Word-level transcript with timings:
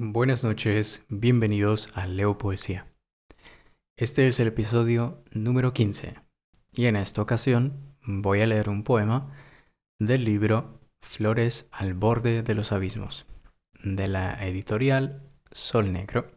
Buenas 0.00 0.44
noches, 0.44 1.04
bienvenidos 1.08 1.88
a 1.92 2.06
Leo 2.06 2.38
Poesía. 2.38 2.86
Este 3.96 4.28
es 4.28 4.38
el 4.38 4.46
episodio 4.46 5.24
número 5.32 5.72
15 5.72 6.14
y 6.72 6.86
en 6.86 6.94
esta 6.94 7.20
ocasión 7.20 7.96
voy 8.06 8.40
a 8.40 8.46
leer 8.46 8.68
un 8.68 8.84
poema 8.84 9.34
del 9.98 10.22
libro 10.22 10.78
Flores 11.02 11.68
al 11.72 11.94
borde 11.94 12.44
de 12.44 12.54
los 12.54 12.70
abismos 12.70 13.26
de 13.82 14.06
la 14.06 14.34
editorial 14.46 15.28
Sol 15.50 15.92
Negro. 15.92 16.30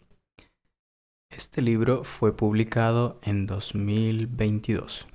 Este 1.29 1.61
libro 1.61 2.03
fue 2.03 2.35
publicado 2.35 3.19
en 3.21 3.45
2022 3.45 5.05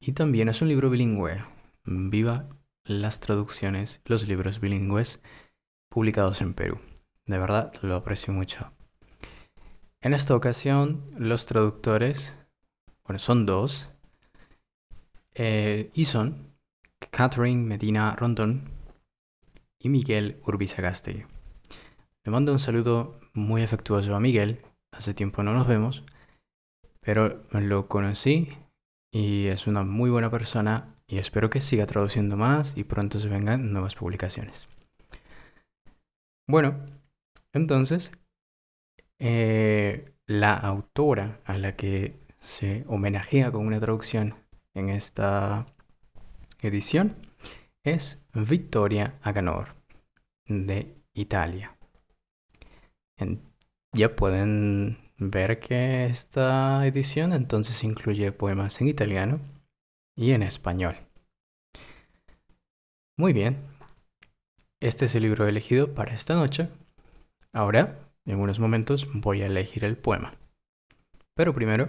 y 0.00 0.12
también 0.12 0.50
es 0.50 0.60
un 0.60 0.68
libro 0.68 0.90
bilingüe. 0.90 1.42
Viva 1.86 2.50
las 2.84 3.20
traducciones, 3.20 4.02
los 4.04 4.28
libros 4.28 4.60
bilingües 4.60 5.22
publicados 5.88 6.42
en 6.42 6.52
Perú. 6.52 6.78
De 7.26 7.38
verdad 7.38 7.72
lo 7.82 7.96
aprecio 7.96 8.32
mucho. 8.32 8.72
En 10.00 10.14
esta 10.14 10.34
ocasión, 10.34 11.08
los 11.16 11.46
traductores, 11.46 12.36
bueno, 13.04 13.18
son 13.18 13.46
dos, 13.46 13.92
eh, 15.34 15.90
y 15.94 16.04
son 16.04 16.54
Catherine 17.10 17.62
Medina 17.62 18.14
Rondón 18.16 18.70
y 19.78 19.88
Miguel 19.88 20.40
Urbizagaste. 20.44 21.26
Le 22.24 22.32
mando 22.32 22.52
un 22.52 22.58
saludo 22.58 23.18
muy 23.32 23.62
afectuoso 23.62 24.14
a 24.14 24.20
Miguel. 24.20 24.60
Hace 24.92 25.14
tiempo 25.14 25.42
no 25.42 25.54
nos 25.54 25.66
vemos, 25.66 26.04
pero 27.00 27.42
lo 27.50 27.88
conocí 27.88 28.50
y 29.10 29.46
es 29.46 29.66
una 29.66 29.82
muy 29.82 30.10
buena 30.10 30.30
persona 30.30 30.94
y 31.06 31.18
espero 31.18 31.50
que 31.50 31.60
siga 31.60 31.86
traduciendo 31.86 32.36
más 32.36 32.76
y 32.76 32.84
pronto 32.84 33.18
se 33.18 33.28
vengan 33.28 33.72
nuevas 33.72 33.94
publicaciones. 33.94 34.68
Bueno, 36.46 36.84
entonces, 37.52 38.12
eh, 39.18 40.12
la 40.26 40.54
autora 40.54 41.40
a 41.44 41.58
la 41.58 41.76
que 41.76 42.18
se 42.38 42.84
homenajea 42.88 43.52
con 43.52 43.66
una 43.66 43.80
traducción 43.80 44.34
en 44.74 44.88
esta 44.88 45.66
edición 46.60 47.16
es 47.84 48.26
Victoria 48.34 49.18
Aganor 49.22 49.74
de 50.46 50.96
Italia. 51.14 51.76
ya 53.94 54.16
pueden 54.16 54.98
ver 55.18 55.60
que 55.60 56.06
esta 56.06 56.84
edición 56.86 57.32
entonces 57.32 57.84
incluye 57.84 58.32
poemas 58.32 58.80
en 58.80 58.88
italiano 58.88 59.40
y 60.16 60.32
en 60.32 60.42
español. 60.42 60.96
Muy 63.16 63.32
bien, 63.32 63.58
este 64.80 65.04
es 65.04 65.14
el 65.14 65.22
libro 65.22 65.46
elegido 65.46 65.94
para 65.94 66.14
esta 66.14 66.34
noche 66.34 66.68
Ahora, 67.54 68.08
en 68.24 68.40
unos 68.40 68.58
momentos, 68.58 69.08
voy 69.12 69.42
a 69.42 69.46
elegir 69.46 69.84
el 69.84 69.96
poema. 69.96 70.32
Pero 71.34 71.54
primero, 71.54 71.88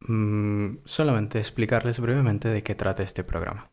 mmm, 0.00 0.76
solamente 0.84 1.38
explicarles 1.38 2.00
brevemente 2.00 2.48
de 2.48 2.62
qué 2.62 2.74
trata 2.74 3.02
este 3.02 3.24
programa. 3.24 3.70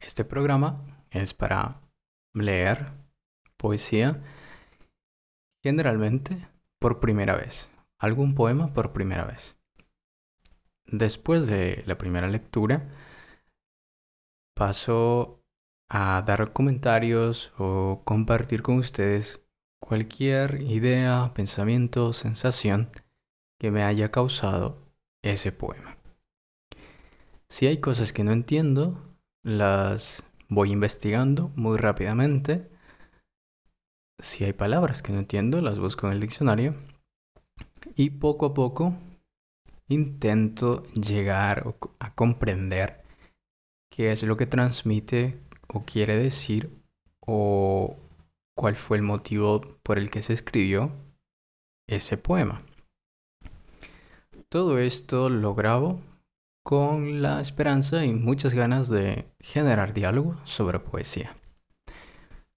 Este 0.00 0.24
programa 0.24 0.80
es 1.10 1.34
para 1.34 1.80
leer 2.34 2.92
poesía 3.56 4.22
generalmente 5.62 6.48
por 6.78 7.00
primera 7.00 7.34
vez, 7.36 7.68
algún 7.98 8.34
poema 8.34 8.72
por 8.72 8.92
primera 8.92 9.24
vez. 9.24 9.56
Después 10.86 11.46
de 11.46 11.82
la 11.86 11.98
primera 11.98 12.28
lectura, 12.28 12.88
paso 14.54 15.37
a 15.88 16.22
dar 16.26 16.52
comentarios 16.52 17.52
o 17.58 18.02
compartir 18.04 18.62
con 18.62 18.76
ustedes 18.76 19.40
cualquier 19.80 20.62
idea, 20.62 21.32
pensamiento, 21.34 22.12
sensación 22.12 22.90
que 23.58 23.70
me 23.70 23.82
haya 23.82 24.10
causado 24.10 24.78
ese 25.22 25.52
poema. 25.52 25.96
Si 27.48 27.66
hay 27.66 27.78
cosas 27.78 28.12
que 28.12 28.24
no 28.24 28.32
entiendo, 28.32 29.02
las 29.42 30.24
voy 30.48 30.70
investigando 30.70 31.50
muy 31.56 31.78
rápidamente. 31.78 32.68
Si 34.18 34.44
hay 34.44 34.52
palabras 34.52 35.00
que 35.00 35.12
no 35.12 35.18
entiendo, 35.18 35.62
las 35.62 35.78
busco 35.78 36.06
en 36.06 36.12
el 36.12 36.20
diccionario. 36.20 36.74
Y 37.96 38.10
poco 38.10 38.46
a 38.46 38.54
poco 38.54 38.94
intento 39.88 40.82
llegar 40.92 41.74
a 41.98 42.14
comprender 42.14 43.02
qué 43.90 44.12
es 44.12 44.22
lo 44.22 44.36
que 44.36 44.46
transmite 44.46 45.40
o 45.68 45.84
quiere 45.84 46.16
decir 46.16 46.70
o 47.20 47.96
cuál 48.56 48.76
fue 48.76 48.96
el 48.96 49.02
motivo 49.02 49.60
por 49.82 49.98
el 49.98 50.10
que 50.10 50.22
se 50.22 50.32
escribió 50.32 50.92
ese 51.88 52.16
poema. 52.16 52.62
Todo 54.48 54.78
esto 54.78 55.30
lo 55.30 55.54
grabo 55.54 56.00
con 56.64 57.22
la 57.22 57.40
esperanza 57.40 58.04
y 58.04 58.12
muchas 58.12 58.54
ganas 58.54 58.88
de 58.88 59.30
generar 59.40 59.94
diálogo 59.94 60.36
sobre 60.44 60.80
poesía. 60.80 61.36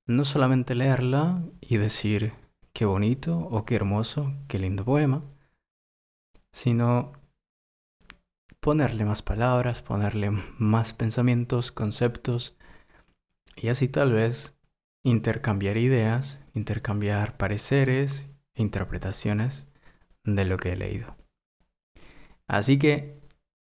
No 0.08 0.26
solamente 0.26 0.76
leerla 0.76 1.44
y 1.62 1.78
decir 1.78 2.34
qué 2.74 2.86
bonito 2.86 3.38
o 3.38 3.66
qué 3.66 3.76
hermoso, 3.76 4.34
qué 4.48 4.60
lindo 4.60 4.84
poema, 4.84 5.24
sino 6.52 7.14
ponerle 8.60 9.06
más 9.06 9.22
palabras, 9.22 9.82
ponerle 9.82 10.32
más 10.58 10.94
pensamientos, 10.94 11.72
conceptos, 11.72 12.56
y 13.62 13.70
así 13.70 13.88
tal 13.88 14.12
vez 14.12 14.58
intercambiar 15.04 15.78
ideas, 15.78 16.40
intercambiar 16.54 17.38
pareceres 17.38 18.28
e 18.56 18.62
interpretaciones 18.62 19.68
de 20.24 20.46
lo 20.46 20.58
que 20.58 20.72
he 20.72 20.76
leído. 20.76 21.16
Así 22.48 22.80
que 22.80 23.22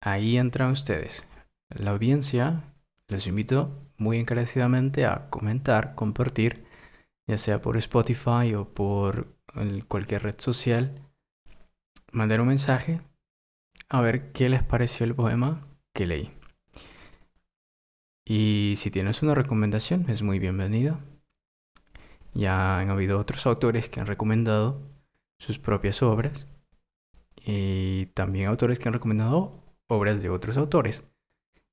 ahí 0.02 0.36
entran 0.36 0.72
ustedes. 0.72 1.26
La 1.68 1.92
audiencia 1.92 2.74
les 3.08 3.26
invito 3.26 3.80
muy 3.96 4.18
encarecidamente 4.18 5.06
a 5.06 5.30
comentar, 5.30 5.94
compartir, 5.94 6.64
ya 7.26 7.38
sea 7.38 7.62
por 7.62 7.76
Spotify 7.76 8.54
o 8.54 8.74
por 8.74 9.36
cualquier 9.88 10.24
red 10.24 10.36
social, 10.38 11.00
mandar 12.12 12.40
un 12.40 12.48
mensaje 12.48 13.00
a 13.88 14.00
ver 14.00 14.32
qué 14.32 14.48
les 14.48 14.62
pareció 14.62 15.06
el 15.06 15.14
poema 15.14 15.66
que 15.94 16.06
leí. 16.06 16.35
Y 18.28 18.74
si 18.76 18.90
tienes 18.90 19.22
una 19.22 19.36
recomendación, 19.36 20.06
es 20.08 20.22
muy 20.22 20.40
bienvenida. 20.40 20.98
Ya 22.34 22.80
han 22.80 22.90
habido 22.90 23.20
otros 23.20 23.46
autores 23.46 23.88
que 23.88 24.00
han 24.00 24.08
recomendado 24.08 24.82
sus 25.38 25.60
propias 25.60 26.02
obras 26.02 26.48
y 27.44 28.06
también 28.06 28.48
autores 28.48 28.80
que 28.80 28.88
han 28.88 28.94
recomendado 28.94 29.62
obras 29.86 30.20
de 30.22 30.30
otros 30.30 30.56
autores. 30.56 31.04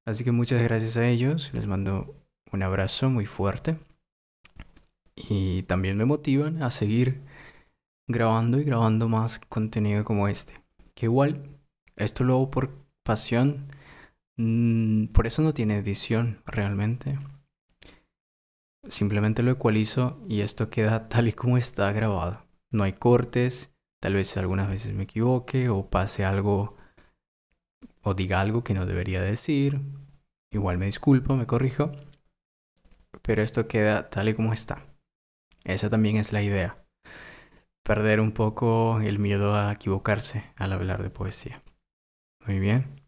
Así 0.06 0.24
que 0.24 0.32
muchas 0.32 0.62
gracias 0.62 0.96
a 0.96 1.08
ellos, 1.08 1.50
les 1.54 1.66
mando 1.66 2.16
un 2.52 2.62
abrazo 2.62 3.10
muy 3.10 3.26
fuerte 3.26 3.80
y 5.16 5.64
también 5.64 5.98
me 5.98 6.06
motivan 6.06 6.62
a 6.62 6.70
seguir 6.70 7.24
grabando 8.08 8.60
y 8.60 8.64
grabando 8.64 9.10
más 9.10 9.40
contenido 9.40 10.06
como 10.06 10.28
este. 10.28 10.62
Que 10.94 11.08
igual, 11.08 11.58
esto 11.96 12.24
lo 12.24 12.36
hago 12.36 12.52
por 12.52 12.70
pasión 13.02 13.66
Mm, 14.38 15.08
por 15.08 15.28
eso 15.28 15.42
no 15.42 15.54
tiene 15.54 15.78
edición 15.78 16.42
realmente. 16.46 17.20
Simplemente 18.88 19.44
lo 19.44 19.52
ecualizo 19.52 20.22
y 20.28 20.42
esto 20.42 20.70
queda 20.70 21.08
tal 21.10 21.28
y 21.28 21.34
como 21.34 21.58
está 21.58 21.92
grabado. 21.92 22.46
No 22.72 22.84
hay 22.84 22.94
cortes, 22.94 23.72
tal 24.02 24.16
vez 24.16 24.36
algunas 24.38 24.68
veces 24.68 24.94
me 24.94 25.04
equivoque 25.04 25.70
o 25.70 25.90
pase 25.90 26.26
algo 26.26 26.76
o 28.02 28.14
diga 28.14 28.42
algo 28.42 28.64
que 28.64 28.74
no 28.74 28.86
debería 28.86 29.22
decir. 29.22 29.82
Igual 30.52 30.78
me 30.78 30.88
disculpo, 30.88 31.36
me 31.36 31.48
corrijo. 31.48 31.92
Pero 33.22 33.42
esto 33.42 33.68
queda 33.68 34.10
tal 34.10 34.30
y 34.30 34.34
como 34.34 34.54
está. 34.54 34.86
Esa 35.64 35.90
también 35.90 36.18
es 36.18 36.34
la 36.34 36.42
idea. 36.42 36.84
Perder 37.84 38.20
un 38.20 38.32
poco 38.32 39.00
el 39.02 39.20
miedo 39.20 39.56
a 39.56 39.72
equivocarse 39.72 40.52
al 40.56 40.74
hablar 40.74 41.04
de 41.04 41.10
poesía. 41.10 41.64
Muy 42.46 42.60
bien. 42.60 43.03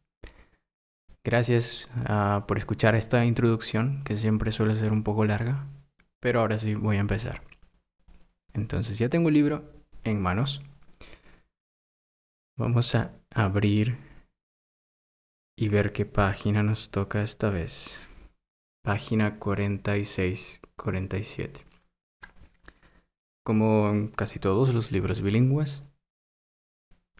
Gracias 1.26 1.90
ah, 2.06 2.46
por 2.48 2.58
escuchar 2.60 2.94
esta 2.94 3.26
introducción, 3.26 4.04
que 4.04 4.16
siempre 4.16 4.52
suele 4.52 4.76
ser 4.76 4.92
un 4.92 5.02
poco 5.02 5.26
larga, 5.26 5.66
pero 6.20 6.40
ahora 6.40 6.60
sí 6.60 6.76
voy 6.76 6.98
a 6.98 7.00
empezar. 7.00 7.42
Entonces 8.54 9.00
ya 9.00 9.10
tengo 9.10 9.30
el 9.30 9.34
libro 9.34 9.74
en 10.04 10.22
manos. 10.22 10.62
Vamos 12.56 12.94
a 12.94 13.16
abrir 13.34 13.98
y 15.58 15.70
ver 15.70 15.94
qué 15.94 16.06
página 16.06 16.62
nos 16.62 16.92
toca 16.92 17.24
esta 17.24 17.50
vez. 17.50 18.04
Página 18.84 19.40
46-47. 19.40 21.64
Como 23.44 23.90
en 23.90 24.10
casi 24.10 24.38
todos 24.38 24.76
los 24.76 24.92
libros 24.92 25.22
bilingües. 25.22 25.84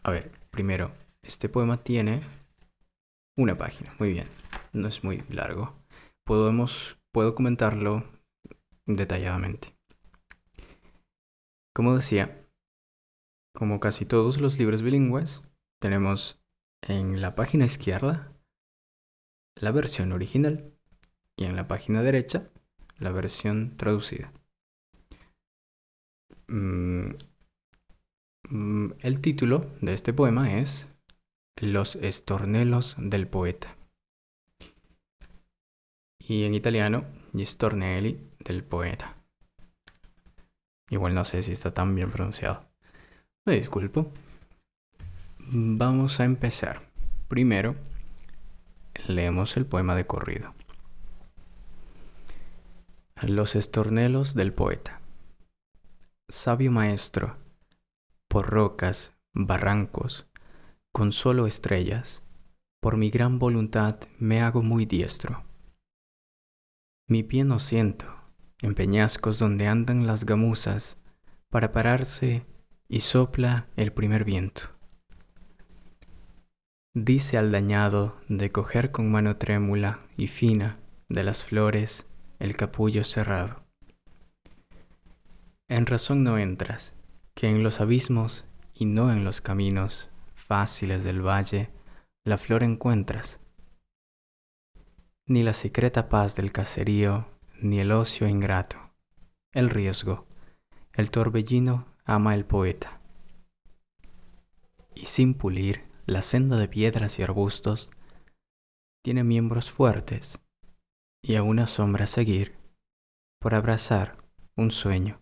A 0.04 0.12
ver, 0.12 0.30
primero, 0.52 0.92
este 1.22 1.48
poema 1.48 1.82
tiene 1.82 2.35
una 3.36 3.56
página, 3.58 3.94
muy 3.98 4.12
bien. 4.12 4.28
No 4.72 4.88
es 4.88 5.04
muy 5.04 5.22
largo. 5.28 5.74
Podemos, 6.24 6.98
puedo 7.12 7.34
comentarlo 7.34 8.04
detalladamente. 8.86 9.76
Como 11.74 11.94
decía, 11.94 12.46
como 13.54 13.80
casi 13.80 14.06
todos 14.06 14.40
los 14.40 14.58
libros 14.58 14.82
bilingües, 14.82 15.42
tenemos 15.80 16.42
en 16.82 17.20
la 17.20 17.34
página 17.34 17.64
izquierda 17.64 18.32
la 19.54 19.72
versión 19.72 20.12
original 20.12 20.72
y 21.36 21.44
en 21.44 21.56
la 21.56 21.68
página 21.68 22.02
derecha 22.02 22.50
la 22.98 23.12
versión 23.12 23.76
traducida. 23.76 24.32
Mm, 26.48 27.10
mm, 28.48 28.92
el 29.00 29.20
título 29.20 29.66
de 29.80 29.94
este 29.94 30.12
poema 30.12 30.58
es 30.58 30.88
Los 31.62 31.96
estornelos 31.96 32.96
del 32.98 33.28
poeta. 33.28 33.74
Y 36.18 36.44
en 36.44 36.52
italiano, 36.52 37.06
Gli 37.32 37.46
stornelli 37.46 38.20
del 38.40 38.62
poeta. 38.62 39.16
Igual 40.90 41.14
no 41.14 41.24
sé 41.24 41.42
si 41.42 41.52
está 41.52 41.72
tan 41.72 41.94
bien 41.94 42.10
pronunciado. 42.10 42.66
Me 43.46 43.54
disculpo. 43.54 44.12
Vamos 45.38 46.20
a 46.20 46.24
empezar. 46.24 46.90
Primero, 47.26 47.74
leemos 49.06 49.56
el 49.56 49.64
poema 49.64 49.94
de 49.94 50.06
corrido. 50.06 50.54
Los 53.22 53.56
estornelos 53.56 54.34
del 54.34 54.52
poeta. 54.52 55.00
Sabio 56.28 56.70
maestro, 56.70 57.38
por 58.28 58.50
rocas, 58.50 59.14
barrancos, 59.32 60.26
con 60.96 61.12
solo 61.12 61.46
estrellas, 61.46 62.22
por 62.80 62.96
mi 62.96 63.10
gran 63.10 63.38
voluntad 63.38 64.00
me 64.18 64.40
hago 64.40 64.62
muy 64.62 64.86
diestro. 64.86 65.44
Mi 67.06 67.22
pie 67.22 67.44
no 67.44 67.58
siento, 67.58 68.06
en 68.62 68.74
peñascos 68.74 69.38
donde 69.38 69.66
andan 69.66 70.06
las 70.06 70.24
gamuzas, 70.24 70.96
para 71.50 71.70
pararse 71.70 72.46
y 72.88 73.00
sopla 73.00 73.68
el 73.76 73.92
primer 73.92 74.24
viento. 74.24 74.70
Dice 76.94 77.36
al 77.36 77.52
dañado 77.52 78.16
de 78.30 78.50
coger 78.50 78.90
con 78.90 79.10
mano 79.10 79.36
trémula 79.36 80.00
y 80.16 80.28
fina 80.28 80.78
de 81.10 81.24
las 81.24 81.44
flores 81.44 82.06
el 82.38 82.56
capullo 82.56 83.04
cerrado. 83.04 83.66
En 85.68 85.84
razón 85.84 86.24
no 86.24 86.38
entras, 86.38 86.94
que 87.34 87.50
en 87.50 87.62
los 87.62 87.82
abismos 87.82 88.46
y 88.72 88.86
no 88.86 89.12
en 89.12 89.26
los 89.26 89.42
caminos 89.42 90.08
fáciles 90.46 91.02
del 91.02 91.26
valle 91.26 91.70
la 92.24 92.38
flor 92.38 92.62
encuentras, 92.62 93.40
ni 95.26 95.42
la 95.42 95.52
secreta 95.52 96.08
paz 96.08 96.36
del 96.36 96.52
caserío 96.52 97.26
ni 97.60 97.80
el 97.80 97.90
ocio 97.90 98.28
ingrato, 98.28 98.78
el 99.52 99.70
riesgo, 99.70 100.26
el 100.92 101.10
torbellino 101.10 101.86
ama 102.04 102.34
el 102.34 102.44
poeta. 102.44 103.00
Y 104.94 105.06
sin 105.06 105.34
pulir 105.34 105.84
la 106.06 106.22
senda 106.22 106.56
de 106.56 106.68
piedras 106.68 107.18
y 107.18 107.22
arbustos, 107.22 107.90
tiene 109.02 109.24
miembros 109.24 109.70
fuertes 109.70 110.40
y 111.22 111.34
a 111.34 111.42
una 111.42 111.66
sombra 111.66 112.06
seguir 112.06 112.56
por 113.40 113.54
abrazar 113.54 114.16
un 114.56 114.70
sueño, 114.70 115.20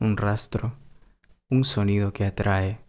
un 0.00 0.16
rastro, 0.16 0.78
un 1.50 1.64
sonido 1.64 2.12
que 2.12 2.24
atrae, 2.24 2.84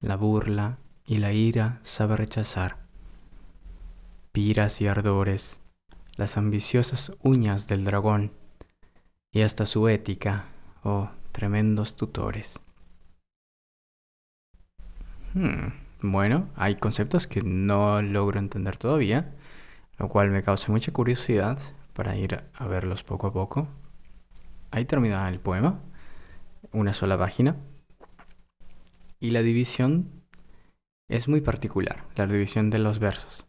la 0.00 0.16
burla 0.16 0.78
y 1.08 1.16
la 1.16 1.32
ira 1.32 1.80
sabe 1.82 2.16
rechazar, 2.16 2.76
piras 4.30 4.82
y 4.82 4.88
ardores, 4.88 5.58
las 6.16 6.36
ambiciosas 6.36 7.12
uñas 7.22 7.66
del 7.66 7.84
dragón 7.84 8.32
y 9.32 9.40
hasta 9.40 9.64
su 9.64 9.88
ética, 9.88 10.48
oh 10.84 11.10
tremendos 11.32 11.96
tutores. 11.96 12.60
Hmm, 15.32 15.68
bueno, 16.02 16.50
hay 16.56 16.76
conceptos 16.76 17.26
que 17.26 17.40
no 17.40 18.02
logro 18.02 18.38
entender 18.38 18.76
todavía, 18.76 19.34
lo 19.96 20.10
cual 20.10 20.28
me 20.28 20.42
causa 20.42 20.70
mucha 20.70 20.92
curiosidad 20.92 21.58
para 21.94 22.16
ir 22.16 22.44
a 22.52 22.66
verlos 22.66 23.02
poco 23.02 23.28
a 23.28 23.32
poco. 23.32 23.66
Ahí 24.70 24.84
termina 24.84 25.26
el 25.30 25.40
poema, 25.40 25.80
una 26.70 26.92
sola 26.92 27.16
página. 27.16 27.56
Y 29.20 29.30
la 29.30 29.42
división 29.42 30.17
es 31.08 31.26
muy 31.26 31.40
particular, 31.40 32.04
la 32.16 32.26
división 32.26 32.70
de 32.70 32.78
los 32.78 32.98
versos. 32.98 33.46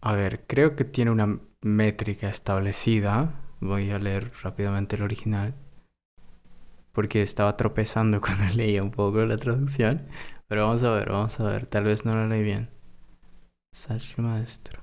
A 0.00 0.14
ver, 0.14 0.44
creo 0.48 0.74
que 0.74 0.84
tiene 0.84 1.12
una 1.12 1.38
métrica 1.60 2.28
establecida. 2.28 3.40
Voy 3.60 3.90
a 3.92 4.00
leer 4.00 4.32
rápidamente 4.42 4.96
el 4.96 5.02
original. 5.02 5.54
Porque 6.90 7.22
estaba 7.22 7.56
tropezando 7.56 8.20
cuando 8.20 8.52
leía 8.52 8.82
un 8.82 8.90
poco 8.90 9.24
la 9.24 9.36
traducción. 9.36 10.08
Pero 10.48 10.66
vamos 10.66 10.82
a 10.82 10.90
ver, 10.90 11.08
vamos 11.08 11.38
a 11.38 11.44
ver. 11.44 11.66
Tal 11.68 11.84
vez 11.84 12.04
no 12.04 12.16
lo 12.16 12.26
leí 12.26 12.42
bien. 12.42 12.68
Saggio 13.72 14.24
maestro. 14.24 14.82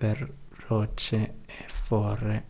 Per 0.00 0.34
rocce 0.68 1.36
e 1.46 1.68
forre. 1.68 2.44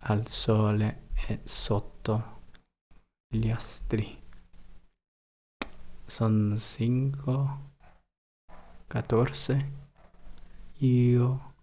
Al 0.00 0.26
sole 0.26 1.10
e 1.28 1.40
sotto 1.44 2.39
gli 3.32 3.48
astri. 3.48 4.20
Son 6.04 6.56
5, 6.58 7.58
14. 8.88 9.72
Io 10.78 11.54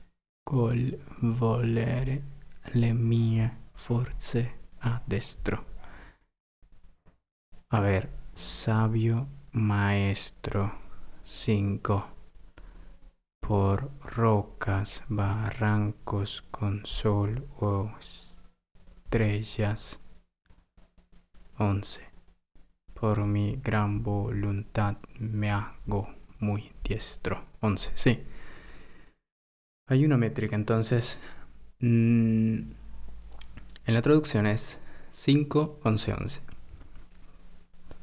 col 0.44 0.98
volere 1.20 2.24
le 2.72 2.94
mie 2.94 3.58
forze 3.74 4.70
a 4.80 5.02
destro. 5.04 5.66
A 7.68 7.80
ver, 7.82 8.10
sabio 8.32 9.28
maestro 9.52 10.80
5. 11.24 12.16
Por 13.40 13.92
rocas, 14.00 15.04
barrancos 15.08 16.44
con 16.50 16.86
sol 16.86 17.46
o 17.60 17.92
estrellas 18.00 20.00
11 21.58 22.08
por 23.00 23.26
mi 23.26 23.60
gran 23.64 24.02
voluntad 24.02 24.98
me 25.20 25.52
hago 25.52 26.10
muy 26.40 26.72
diestro. 26.84 27.46
11, 27.62 27.92
sí. 27.94 28.24
Hay 29.88 30.04
una 30.06 30.18
métrica, 30.18 30.56
entonces. 30.56 31.20
Mm, 31.80 32.72
en 33.86 33.94
la 33.94 34.02
traducción 34.02 34.48
es 34.48 34.80
5, 35.12 35.80
11, 35.84 36.14
11. 36.14 36.42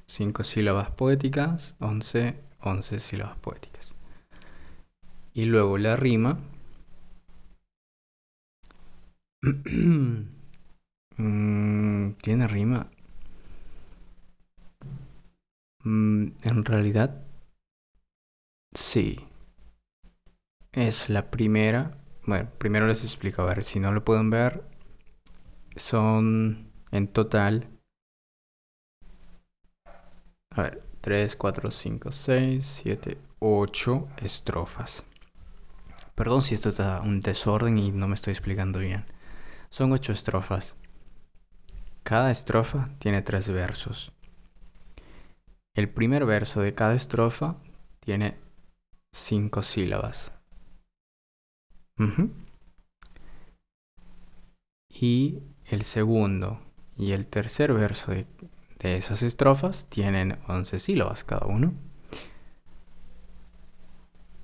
5 0.07 0.45
sílabas 0.45 0.91
poéticas, 0.91 1.75
11, 1.81 2.39
11 2.61 3.01
sílabas 3.01 3.37
poéticas. 3.39 3.95
Y 5.33 5.47
luego 5.47 5.77
la 5.79 5.97
rima. 5.97 6.39
Mm, 11.17 12.15
¿Tiene 12.15 12.49
rima? 12.49 12.89
Mm, 15.85 16.29
en 16.43 16.65
realidad, 16.65 17.25
sí. 18.75 19.21
Es 20.73 21.09
la 21.09 21.31
primera. 21.31 21.99
Bueno, 22.27 22.51
primero 22.59 22.87
les 22.87 23.05
explico. 23.05 23.43
A 23.43 23.47
ver, 23.47 23.65
si 23.65 23.79
no 23.81 23.93
lo 23.93 24.05
pueden 24.05 24.31
ver, 24.31 24.65
son 25.77 26.73
en 26.91 27.09
total. 27.09 27.69
A 30.51 30.63
ver, 30.63 30.83
3, 31.01 31.37
4, 31.37 31.71
5, 31.71 32.13
6, 32.13 32.65
7, 32.65 33.19
8 33.41 34.09
estrofas. 34.23 35.05
Perdón 36.15 36.43
si 36.43 36.55
esto 36.55 36.71
está 36.71 37.01
un 37.03 37.21
desorden 37.21 37.77
y 37.77 37.93
no 37.93 38.09
me 38.09 38.15
estoy 38.15 38.31
explicando 38.33 38.79
bien. 38.79 39.05
Son 39.69 39.93
8 39.93 40.13
estrofas. 40.13 40.77
Cada 42.05 42.31
estrofa 42.31 42.89
tiene 42.99 43.23
3 43.23 43.51
versos. 43.51 44.14
El 45.75 45.89
primer 45.89 46.25
verso 46.25 46.61
de 46.61 46.73
cada 46.73 46.95
estrofa 46.95 47.57
tiene 47.99 48.39
cinco 49.13 49.63
sílabas. 49.65 50.33
Y 54.89 55.41
el 55.67 55.83
segundo 55.83 56.61
y 56.97 57.13
el 57.13 57.27
tercer 57.27 57.73
verso 57.73 58.13
de, 58.13 58.27
esas 58.83 59.23
estrofas 59.23 59.87
tienen 59.89 60.39
11 60.47 60.79
sílabas 60.79 61.25
cada 61.25 61.47
uno. 61.47 61.75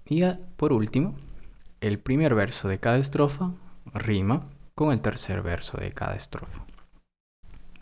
Y 0.07 0.25
por 0.57 0.73
último, 0.73 1.15
el 1.81 2.01
primer 2.01 2.35
verso 2.35 2.67
de 2.67 2.81
cada 2.81 2.99
estrofa 2.99 3.53
rima 3.95 4.49
con 4.75 4.93
el 4.93 5.01
tercer 5.01 5.43
verso 5.43 5.77
de 5.77 5.93
cada 5.93 6.17
estrofa. 6.17 6.67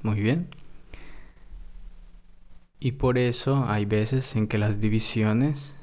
Muy 0.02 0.20
bien. 0.20 0.50
Y 2.80 2.92
por 2.92 3.18
eso 3.18 3.64
hay 3.68 3.84
veces 3.84 4.36
en 4.36 4.46
que 4.46 4.58
las 4.58 4.80
divisiones, 4.80 5.74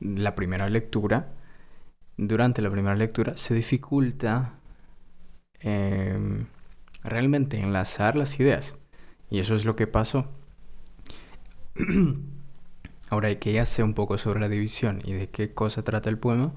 la 0.00 0.34
primera 0.34 0.68
lectura, 0.70 1.34
durante 2.16 2.62
la 2.62 2.70
primera 2.70 2.96
lectura 2.96 3.36
se 3.36 3.54
dificulta 3.54 4.58
em, 5.60 6.46
realmente 7.04 7.58
enlazar 7.58 8.16
las 8.16 8.38
ideas. 8.40 8.76
Y 9.30 9.40
eso 9.40 9.54
es 9.54 9.64
lo 9.64 9.76
que 9.76 9.86
pasó. 9.86 10.26
Ahora, 13.10 13.34
que 13.38 13.52
ya 13.52 13.64
sé 13.66 13.82
un 13.82 13.94
poco 13.94 14.18
sobre 14.18 14.40
la 14.40 14.48
división 14.48 15.00
y 15.04 15.12
de 15.12 15.30
qué 15.30 15.54
cosa 15.54 15.82
trata 15.82 16.10
el 16.10 16.18
poema, 16.18 16.54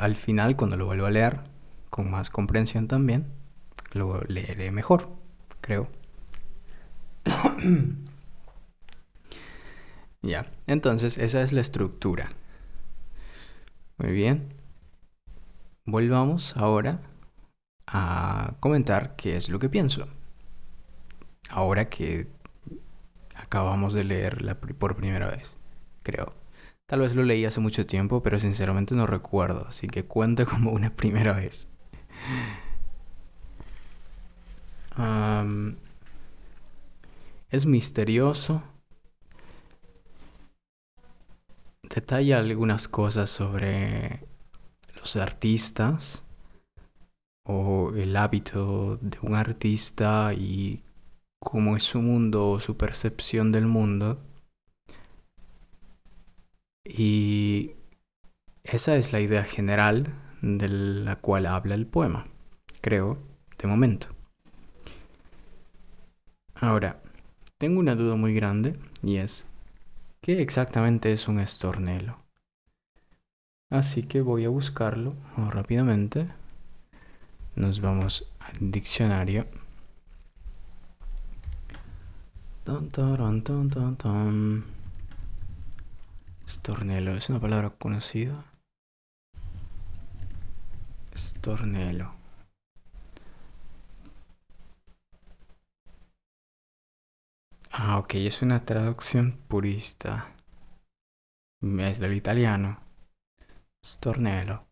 al, 0.00 0.16
final, 0.16 0.56
cuando 0.56 0.76
lo 0.76 0.86
vuelvo 0.86 1.06
a 1.06 1.10
leer, 1.10 1.40
con 1.90 2.10
más 2.10 2.30
comprensión 2.30 2.88
también, 2.88 3.26
lo 3.92 4.20
leeré 4.22 4.72
mejor, 4.72 5.10
creo. 5.60 5.88
ya, 10.24 10.46
entonces 10.66 11.18
esa 11.18 11.42
es 11.42 11.52
la 11.52 11.60
estructura. 11.60 12.30
Muy 13.98 14.10
bien. 14.10 14.54
Volvamos 15.86 16.56
ahora 16.56 17.00
a 17.86 18.54
comentar 18.60 19.16
qué 19.16 19.36
es 19.36 19.48
lo 19.48 19.58
que 19.58 19.68
pienso. 19.68 20.08
Ahora 21.50 21.88
que 21.88 22.28
acabamos 23.34 23.94
de 23.94 24.04
leer 24.04 24.56
por 24.78 24.96
primera 24.96 25.30
vez, 25.30 25.56
creo. 26.02 26.34
Tal 26.86 27.00
vez 27.00 27.14
lo 27.14 27.22
leí 27.22 27.44
hace 27.44 27.60
mucho 27.60 27.86
tiempo, 27.86 28.22
pero 28.22 28.38
sinceramente 28.38 28.94
no 28.94 29.06
recuerdo, 29.06 29.66
así 29.68 29.86
que 29.86 30.04
cuenta 30.04 30.44
como 30.46 30.70
una 30.72 30.90
primera 30.94 31.32
vez. 31.34 31.68
es 37.50 37.66
misterioso. 37.66 38.62
Detalla 41.88 42.38
algunas 42.38 42.88
cosas 42.88 43.30
sobre 43.30 44.26
los 44.96 45.16
artistas 45.16 46.24
o 47.46 47.92
el 47.94 48.16
hábito 48.16 48.96
de 48.96 49.18
un 49.22 49.34
artista 49.34 50.32
y 50.34 50.82
cómo 51.38 51.76
es 51.76 51.82
su 51.82 52.00
mundo 52.00 52.50
o 52.50 52.60
su 52.60 52.76
percepción 52.76 53.52
del 53.52 53.66
mundo. 53.66 54.18
Y 56.84 57.72
esa 58.62 58.96
es 58.96 59.12
la 59.12 59.20
idea 59.20 59.44
general 59.44 60.14
de 60.42 60.68
la 60.68 61.16
cual 61.16 61.46
habla 61.46 61.74
el 61.74 61.86
poema, 61.86 62.26
creo, 62.80 63.18
de 63.58 63.68
momento. 63.68 64.08
Ahora, 66.54 67.02
tengo 67.58 67.80
una 67.80 67.94
duda 67.94 68.16
muy 68.16 68.34
grande 68.34 68.78
y 69.02 69.16
es, 69.16 69.46
¿qué 70.24 70.40
exactamente 70.40 71.12
es 71.12 71.28
un 71.28 71.38
estornelo? 71.38 72.16
Así 73.68 74.04
que 74.04 74.22
voy 74.22 74.46
a 74.46 74.48
buscarlo 74.48 75.12
rápidamente. 75.36 76.28
Nos 77.56 77.82
vamos 77.82 78.26
al 78.40 78.70
diccionario. 78.72 79.46
Estornelo, 86.46 87.14
¿es 87.14 87.28
una 87.28 87.40
palabra 87.40 87.68
conocida? 87.68 88.46
Estornelo. 91.12 92.14
Ah, 97.76 97.98
ok, 97.98 98.14
es 98.14 98.40
una 98.40 98.64
traducción 98.64 99.32
purista. 99.48 100.32
Es 101.60 101.98
del 101.98 102.14
italiano. 102.14 102.78
Stornello. 103.84 104.62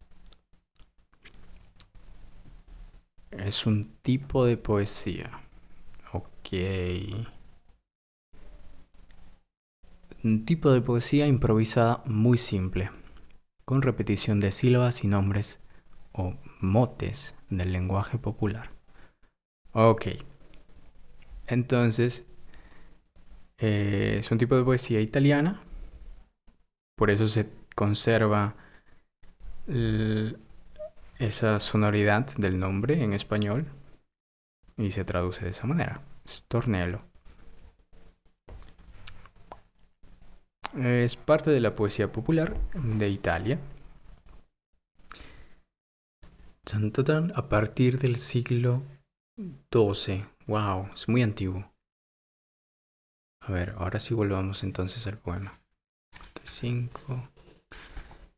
Es 3.32 3.66
un 3.66 3.97
tipo 4.02 4.44
de 4.44 4.56
poesía. 4.56 5.32
Ok. 6.12 6.52
Un 10.23 10.44
tipo 10.44 10.71
de 10.71 10.80
poesía 10.80 11.26
improvisada 11.26 12.04
muy 12.06 12.38
simple, 12.38 12.92
con 13.64 13.82
repetición 13.82 14.38
de 14.38 14.52
sílabas 14.52 15.02
y 15.02 15.09
nombres 15.09 15.59
o 16.12 16.37
motes 16.61 17.35
del 17.50 17.73
lenguaje 17.73 18.18
popular. 18.18 18.71
Ok. 19.73 20.06
Entonces, 21.49 22.26
eh, 23.62 24.16
es 24.19 24.31
un 24.31 24.38
tipo 24.38 24.57
de 24.57 24.64
poesía 24.64 25.00
italiana, 25.00 25.62
por 26.97 27.11
eso 27.11 27.28
se 27.28 27.49
conserva 27.75 28.57
esa 31.19 31.61
sonoridad 31.61 32.26
del 32.37 32.59
nombre 32.59 33.02
en 33.02 33.12
español 33.12 33.66
y 34.76 34.90
se 34.90 35.04
traduce 35.04 35.45
de 35.45 35.52
esa 35.52 35.66
manera, 35.66 36.02
stornello. 36.28 36.99
Es 40.76 41.16
parte 41.16 41.50
de 41.50 41.61
la 41.61 41.75
poesía 41.75 42.11
popular 42.11 42.57
de 42.75 43.09
Italia. 43.09 43.59
A 47.35 47.49
partir 47.49 47.99
del 47.99 48.16
siglo 48.16 48.83
XII. 49.71 50.25
Wow, 50.47 50.88
es 50.95 51.09
muy 51.09 51.23
antiguo. 51.23 51.72
A 53.44 53.52
ver, 53.52 53.75
ahora 53.78 53.99
sí 53.99 54.14
volvamos 54.14 54.62
entonces 54.62 55.06
al 55.06 55.18
poema. 55.18 55.61
5. 56.44 57.28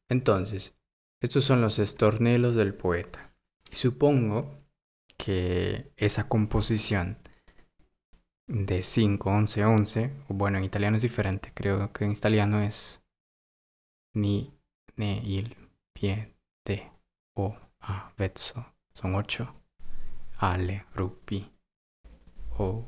Entonces, 0.09 0.75
estos 1.21 1.45
son 1.45 1.61
los 1.61 1.79
estornelos 1.79 2.55
del 2.55 2.75
poeta. 2.75 3.35
Supongo 3.71 4.65
que 5.19 5.93
esa 5.97 6.29
composición 6.29 7.19
de 8.47 8.83
5, 8.83 9.31
11, 9.31 9.65
11, 9.65 10.11
bueno, 10.29 10.59
en 10.59 10.65
italiano 10.65 10.97
es 10.97 11.03
diferente, 11.03 11.53
creo 11.55 11.93
que 11.93 12.05
en 12.05 12.13
italiano 12.13 12.61
es 12.63 13.03
ni, 14.15 14.55
ne, 14.97 15.23
il, 15.25 15.57
pie, 15.93 16.37
de, 16.65 16.91
o, 17.35 17.57
a, 17.81 18.13
vezzo, 18.17 18.75
son 18.95 19.15
8, 19.15 19.55
ale, 20.39 20.87
rupi, 20.95 21.51
o, 22.59 22.87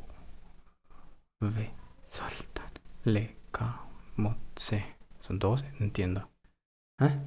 ve. 1.41 1.86
Saltan. 2.17 2.71
Le, 3.05 3.37
ca, 3.51 3.85
mo, 4.17 4.37
se. 4.55 4.97
Son 5.21 5.39
12, 5.39 5.71
no 5.79 5.85
entiendo. 5.85 6.31
¿Eh? 6.99 7.21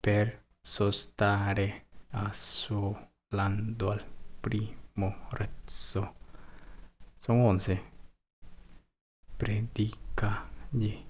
Per 0.00 0.42
sostare 0.60 1.86
assolando 2.10 3.92
al 3.92 4.04
primo 4.40 5.28
rezzo. 5.30 6.16
Son 7.18 7.40
11. 7.44 7.80
Predicagli. 9.36 11.06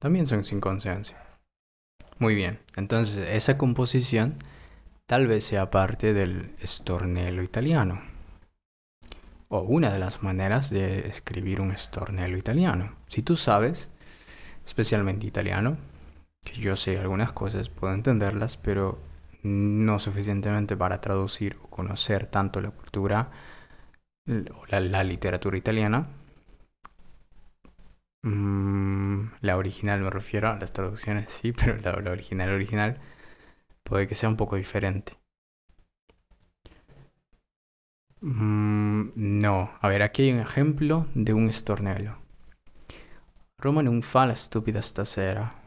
También 0.00 0.26
son 0.26 0.42
5, 0.42 0.68
11, 0.68 0.90
11. 0.90 1.16
Muy 2.18 2.34
bien. 2.34 2.58
Entonces, 2.74 3.30
esa 3.30 3.56
composición 3.58 4.34
tal 5.06 5.28
vez 5.28 5.44
sea 5.44 5.70
parte 5.70 6.14
del 6.14 6.56
estornelo 6.60 7.44
italiano 7.44 8.13
o 9.48 9.60
una 9.60 9.92
de 9.92 9.98
las 9.98 10.22
maneras 10.22 10.70
de 10.70 11.08
escribir 11.08 11.60
un 11.60 11.72
estornelo 11.72 12.36
italiano. 12.36 12.96
Si 13.06 13.22
tú 13.22 13.36
sabes, 13.36 13.90
especialmente 14.64 15.26
italiano, 15.26 15.76
que 16.44 16.54
yo 16.60 16.76
sé 16.76 16.98
algunas 16.98 17.32
cosas, 17.32 17.68
puedo 17.68 17.94
entenderlas, 17.94 18.56
pero 18.56 18.98
no 19.42 19.98
suficientemente 19.98 20.76
para 20.76 21.00
traducir 21.00 21.56
o 21.62 21.68
conocer 21.68 22.28
tanto 22.28 22.60
la 22.60 22.70
cultura 22.70 23.30
o 24.26 24.66
la, 24.68 25.04
literatura 25.04 25.56
italiana. 25.56 26.08
Mm, 28.22 29.32
la 29.42 29.56
original 29.56 30.00
me 30.00 30.10
refiero 30.10 30.48
a 30.50 30.56
las 30.58 30.72
traducciones, 30.72 31.30
sí, 31.30 31.52
pero 31.58 31.76
la, 31.76 31.92
la 32.00 32.10
original 32.10 32.50
original 32.50 32.98
puede 33.82 34.06
que 34.06 34.14
sea 34.14 34.28
un 34.28 34.36
poco 34.36 34.56
diferente. 34.56 35.14
Mm, 38.24 39.10
no, 39.16 39.76
a 39.80 39.88
ver, 39.88 40.02
aquí 40.02 40.22
hay 40.22 40.32
un 40.32 40.38
ejemplo 40.38 41.08
de 41.12 41.34
un 41.34 41.48
estornello. 41.48 42.22
Roma 43.58 43.82
non 43.82 44.00
fa 44.00 44.24
la 44.24 44.34
stupida 44.34 44.80
stasera. 44.80 45.62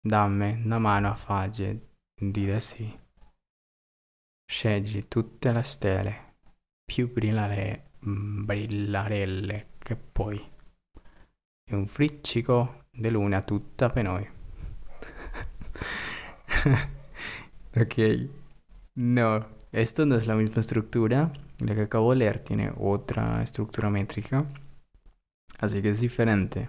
Dammi 0.00 0.62
una 0.64 0.78
mano 0.78 1.10
a 1.10 1.14
fagge, 1.14 1.90
dire 2.18 2.60
sì. 2.60 2.98
Scegli 4.50 5.06
tutte 5.06 5.52
le 5.52 5.62
stelle, 5.62 6.36
più 6.82 7.12
brillare, 7.12 7.90
brillarelle 7.98 9.74
che 9.78 9.96
poi. 9.96 10.42
E 11.70 11.74
un 11.76 11.86
friccico 11.88 12.86
di 12.90 13.10
luna 13.10 13.42
tutta 13.42 13.90
per 13.90 14.04
noi. 14.04 14.26
ok. 17.76 18.28
No, 18.94 19.46
esto 19.70 20.06
no 20.06 20.16
es 20.16 20.24
la 20.24 20.34
misma 20.34 20.60
estructura. 20.60 21.30
La 21.60 21.74
que 21.74 21.82
acabo 21.82 22.10
de 22.10 22.18
leer 22.18 22.40
tiene 22.40 22.72
otra 22.78 23.42
estructura 23.42 23.90
métrica. 23.90 24.46
Así 25.58 25.82
que 25.82 25.90
es 25.90 26.00
diferente. 26.00 26.68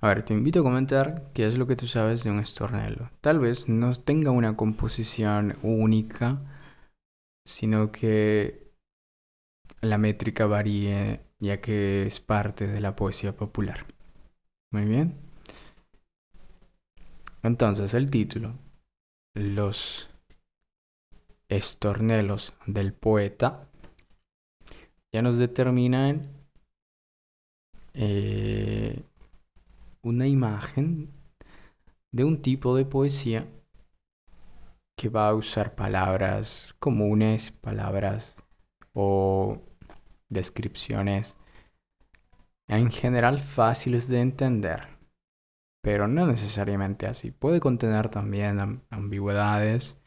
A 0.00 0.08
ver, 0.08 0.24
te 0.24 0.32
invito 0.32 0.60
a 0.60 0.62
comentar 0.62 1.28
qué 1.34 1.46
es 1.46 1.58
lo 1.58 1.66
que 1.66 1.74
tú 1.74 1.88
sabes 1.88 2.22
de 2.22 2.30
un 2.30 2.38
estornelo. 2.38 3.10
Tal 3.20 3.40
vez 3.40 3.68
no 3.68 3.92
tenga 3.94 4.30
una 4.30 4.56
composición 4.56 5.56
única, 5.62 6.38
sino 7.44 7.90
que 7.90 8.70
la 9.80 9.98
métrica 9.98 10.46
varíe 10.46 11.20
ya 11.40 11.60
que 11.60 12.06
es 12.06 12.20
parte 12.20 12.66
de 12.66 12.80
la 12.80 12.94
poesía 12.94 13.36
popular. 13.36 13.86
Muy 14.70 14.84
bien. 14.84 15.16
Entonces, 17.42 17.94
el 17.94 18.10
título. 18.10 18.54
Los 19.34 20.08
estornelos 21.48 22.52
del 22.66 22.92
poeta 22.92 23.60
ya 25.12 25.22
nos 25.22 25.38
determinan 25.38 26.28
eh, 27.94 29.02
una 30.02 30.26
imagen 30.26 31.10
de 32.12 32.24
un 32.24 32.40
tipo 32.40 32.76
de 32.76 32.84
poesía 32.84 33.46
que 34.96 35.08
va 35.08 35.28
a 35.28 35.34
usar 35.34 35.74
palabras 35.74 36.74
comunes, 36.78 37.52
palabras 37.52 38.36
o 38.92 39.62
descripciones 40.28 41.36
en 42.68 42.90
general 42.90 43.40
fáciles 43.40 44.08
de 44.08 44.20
entender, 44.20 44.88
pero 45.82 46.06
no 46.06 46.26
necesariamente 46.26 47.06
así. 47.06 47.30
Puede 47.30 47.60
contener 47.60 48.10
también 48.10 48.82
ambigüedades, 48.90 49.98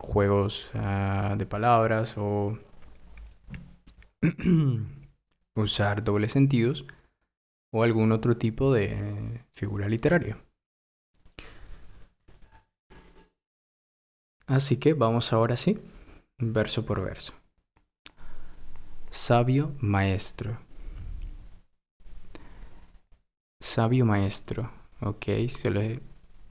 juegos 0.00 0.70
ah, 0.74 1.34
de 1.38 1.46
palabras 1.46 2.14
o 2.16 2.58
usar 5.54 6.04
dobles 6.04 6.32
sentidos 6.32 6.86
o 7.72 7.82
algún 7.82 8.12
otro 8.12 8.36
tipo 8.36 8.72
de 8.72 9.44
figura 9.54 9.88
literaria. 9.88 10.38
Así 14.46 14.76
que 14.76 14.92
vamos 14.92 15.32
ahora 15.32 15.56
sí, 15.56 15.78
verso 16.38 16.84
por 16.84 17.02
verso. 17.02 17.32
Sabio 19.10 19.74
maestro. 19.80 20.58
Sabio 23.60 24.04
maestro, 24.04 24.70
ok, 25.00 25.24
se 25.48 26.00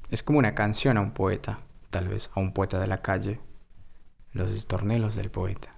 es 0.10 0.24
como 0.24 0.40
una 0.40 0.56
canción 0.56 0.98
a 0.98 1.02
un 1.02 1.12
poeta, 1.12 1.60
tal 1.90 2.08
vez 2.08 2.32
a 2.34 2.40
un 2.40 2.54
poeta 2.54 2.80
de 2.80 2.88
la 2.88 3.02
calle, 3.02 3.40
los 4.32 4.52
estornelos 4.52 5.16
del 5.16 5.30
poeta. 5.30 5.73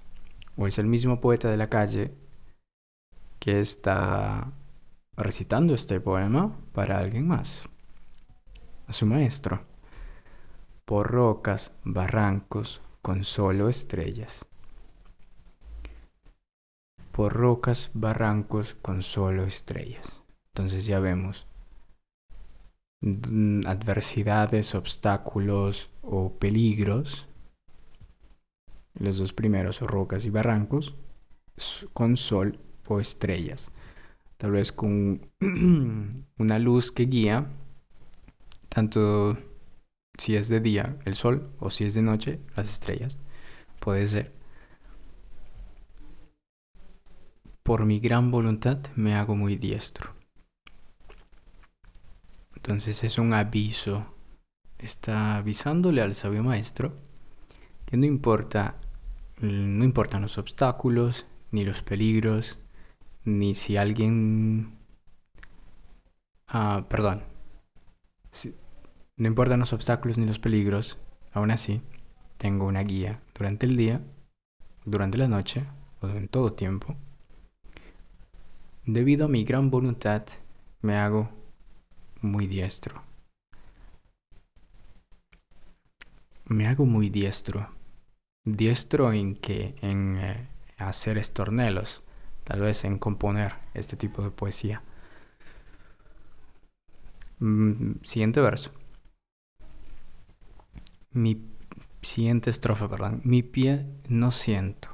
O 0.57 0.67
es 0.67 0.79
el 0.79 0.87
mismo 0.87 1.19
poeta 1.19 1.49
de 1.49 1.57
la 1.57 1.69
calle 1.69 2.13
que 3.39 3.59
está 3.59 4.51
recitando 5.17 5.73
este 5.73 5.99
poema 5.99 6.57
para 6.73 6.99
alguien 6.99 7.27
más, 7.27 7.63
a 8.87 8.93
su 8.93 9.05
maestro, 9.05 9.61
por 10.85 11.11
rocas, 11.11 11.71
barrancos, 11.83 12.81
con 13.01 13.23
solo 13.23 13.69
estrellas. 13.69 14.45
Por 17.11 17.33
rocas, 17.33 17.91
barrancos, 17.93 18.75
con 18.81 19.03
solo 19.03 19.45
estrellas. 19.45 20.23
Entonces 20.47 20.85
ya 20.85 20.99
vemos 20.99 21.45
mm, 23.01 23.67
adversidades, 23.67 24.73
obstáculos 24.73 25.91
o 26.01 26.33
peligros. 26.33 27.27
Los 28.95 29.17
dos 29.17 29.33
primeros, 29.33 29.81
rocas 29.81 30.25
y 30.25 30.29
barrancos, 30.29 30.95
con 31.93 32.17
sol 32.17 32.59
o 32.87 32.99
estrellas 32.99 33.71
tal 34.37 34.51
vez 34.51 34.71
con 34.71 35.31
una 36.37 36.59
luz 36.59 36.91
que 36.91 37.05
guía, 37.05 37.47
tanto 38.69 39.37
si 40.17 40.35
es 40.35 40.49
de 40.49 40.59
día 40.59 40.97
el 41.05 41.15
sol 41.15 41.51
o 41.59 41.69
si 41.69 41.85
es 41.85 41.93
de 41.93 42.01
noche 42.01 42.39
las 42.55 42.69
estrellas, 42.69 43.17
puede 43.79 44.07
ser. 44.07 44.31
Por 47.63 47.85
mi 47.85 47.99
gran 47.99 48.29
voluntad 48.29 48.77
me 48.95 49.15
hago 49.15 49.35
muy 49.35 49.55
diestro. 49.55 50.13
Entonces 52.55 53.03
es 53.03 53.17
un 53.17 53.33
aviso, 53.33 54.13
está 54.77 55.37
avisándole 55.37 56.01
al 56.01 56.15
sabio 56.15 56.43
maestro 56.43 56.93
que 57.85 57.97
no 57.97 58.05
importa, 58.05 58.75
no 59.41 59.83
importan 59.83 60.21
los 60.21 60.37
obstáculos 60.37 61.25
ni 61.51 61.63
los 61.63 61.81
peligros, 61.81 62.59
ni 63.23 63.55
si 63.55 63.77
alguien... 63.77 64.77
Ah, 66.47 66.85
perdón. 66.89 67.23
No 69.17 69.27
importan 69.27 69.59
los 69.59 69.73
obstáculos 69.73 70.17
ni 70.17 70.25
los 70.25 70.39
peligros, 70.39 70.97
aún 71.31 71.51
así, 71.51 71.81
tengo 72.37 72.65
una 72.65 72.81
guía 72.81 73.21
durante 73.33 73.65
el 73.65 73.77
día, 73.77 74.01
durante 74.83 75.17
la 75.17 75.27
noche 75.27 75.65
o 76.01 76.07
en 76.07 76.27
todo 76.27 76.53
tiempo. 76.53 76.95
Debido 78.85 79.25
a 79.25 79.29
mi 79.29 79.43
gran 79.43 79.71
voluntad, 79.71 80.25
me 80.81 80.95
hago 80.95 81.29
muy 82.21 82.45
diestro. 82.45 83.01
Me 86.45 86.67
hago 86.67 86.85
muy 86.85 87.09
diestro. 87.09 87.74
Diestro 88.45 89.11
en 89.11 89.35
que 89.35 89.75
en 89.81 90.17
eh, 90.17 90.47
hacer 90.77 91.17
estornelos 91.17 92.03
tal 92.43 92.61
vez 92.61 92.85
en 92.85 92.99
componer 92.99 93.55
este 93.73 93.97
tipo 93.97 94.21
de 94.21 94.31
poesía. 94.31 94.83
Mm, 97.39 98.03
siguiente 98.03 98.39
verso. 98.39 98.71
Mi 101.11 101.43
siguiente 102.01 102.49
estrofa, 102.49 102.87
perdón. 102.87 103.21
Mi 103.23 103.41
pie 103.41 103.87
no 104.07 104.31
siento. 104.31 104.89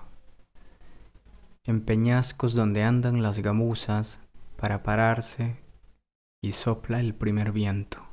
En 1.64 1.82
peñascos 1.82 2.56
donde 2.56 2.84
andan 2.84 3.22
las 3.22 3.40
gamuzas 3.40 4.20
para 4.56 4.82
pararse 4.82 5.58
y 6.42 6.54
sopla 6.54 7.00
el 7.00 7.14
primer 7.14 7.52
viento. 7.52 8.08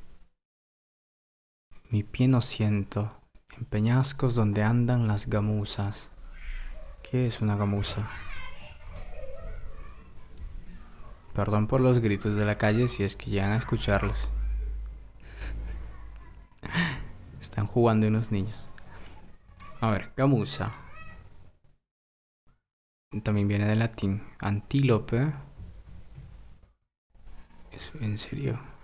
Mi 1.91 2.03
pie 2.03 2.29
no 2.29 2.41
siento. 2.41 3.18
En 3.59 3.65
peñascos 3.65 4.37
donde 4.37 4.63
andan 4.63 5.09
las 5.09 5.27
gamuzas. 5.27 6.13
¿Qué 7.03 7.27
es 7.27 7.41
una 7.41 7.57
gamuza? 7.57 8.09
Perdón 11.35 11.67
por 11.67 11.81
los 11.81 11.99
gritos 11.99 12.37
de 12.37 12.45
la 12.45 12.57
calle 12.57 12.87
si 12.87 13.03
es 13.03 13.17
que 13.17 13.31
llegan 13.31 13.51
a 13.51 13.57
escucharlos. 13.57 14.31
Están 17.41 17.67
jugando 17.67 18.07
unos 18.07 18.31
niños. 18.31 18.69
A 19.81 19.91
ver, 19.91 20.13
gamuza. 20.17 20.73
También 23.25 23.49
viene 23.49 23.67
del 23.67 23.81
latín. 23.81 24.23
Antílope. 24.39 25.33
en 28.01 28.19
serio. 28.19 28.78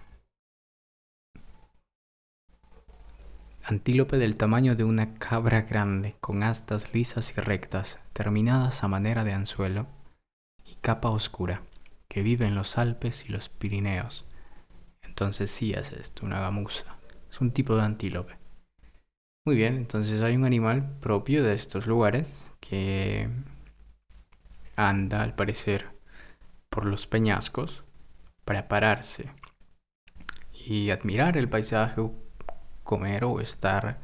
Antílope 3.67 4.19
del 4.19 4.37
tamaño 4.37 4.77
de 4.77 4.85
una 4.85 5.15
cabra 5.15 5.63
grande, 5.63 6.17
con 6.21 6.43
astas 6.43 6.93
lisas 6.93 7.33
y 7.35 7.41
rectas, 7.41 7.99
terminadas 8.13 8.85
a 8.85 8.89
manera 8.89 9.25
de 9.25 9.33
anzuelo, 9.33 9.87
y 10.67 10.75
capa 10.83 11.09
oscura 11.09 11.63
que 12.07 12.23
vive 12.23 12.45
en 12.45 12.57
los 12.57 12.77
Alpes 12.77 13.25
y 13.27 13.33
los 13.33 13.49
Pirineos. 13.49 14.27
Entonces 15.01 15.51
sí 15.51 15.73
es 15.73 15.93
esto, 15.93 16.27
una 16.27 16.41
gamuza. 16.41 16.99
Es 17.31 17.41
un 17.41 17.53
tipo 17.53 17.75
de 17.75 17.85
antílope. 17.85 18.37
Muy 19.47 19.57
bien, 19.57 19.77
entonces 19.77 20.21
hay 20.21 20.37
un 20.37 20.45
animal 20.45 20.99
propio 21.01 21.43
de 21.43 21.55
estos 21.55 21.87
lugares 21.87 22.53
que 22.61 23.31
anda, 24.77 25.23
al 25.23 25.35
parecer, 25.35 25.89
por 26.69 26.85
los 26.85 27.07
peñascos 27.07 27.83
para 28.45 28.69
pararse 28.69 29.31
y 30.53 30.91
admirar 30.91 31.39
el 31.39 31.49
paisaje, 31.49 32.03
comer 32.85 33.25
o 33.25 33.41
estar 33.41 33.99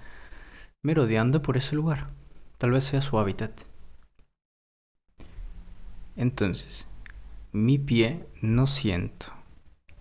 merodeando 0.82 1.42
por 1.42 1.56
ese 1.56 1.76
lugar. 1.76 2.10
Tal 2.58 2.72
vez 2.72 2.84
sea 2.84 3.00
su 3.00 3.18
hábitat. 3.18 3.62
Entonces, 6.16 6.86
mi 7.52 7.78
pie 7.78 8.26
no 8.42 8.66
siento 8.66 9.26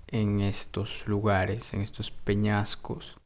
en 0.08 0.42
estos 0.42 1.08
lugares, 1.08 1.74
en 1.74 1.82
estos 1.82 2.12
peñascos. 2.12 3.18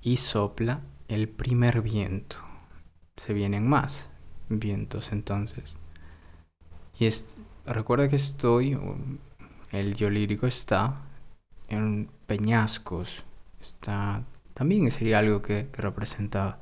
Y 0.00 0.16
sopla 0.16 0.80
el 1.08 1.28
primer 1.28 1.82
viento. 1.82 2.36
Se 3.16 3.32
vienen 3.32 3.68
más 3.68 4.10
vientos 4.48 5.12
entonces. 5.12 5.76
Y 6.98 7.06
es, 7.06 7.38
recuerda 7.66 8.08
que 8.08 8.16
estoy, 8.16 8.78
el 9.70 9.94
yo 9.94 10.10
lírico 10.10 10.46
está 10.46 11.02
en 11.68 12.10
peñascos. 12.28 13.24
Está, 13.60 14.24
también 14.54 14.88
sería 14.92 15.18
algo 15.18 15.42
que, 15.42 15.68
representa 15.72 16.60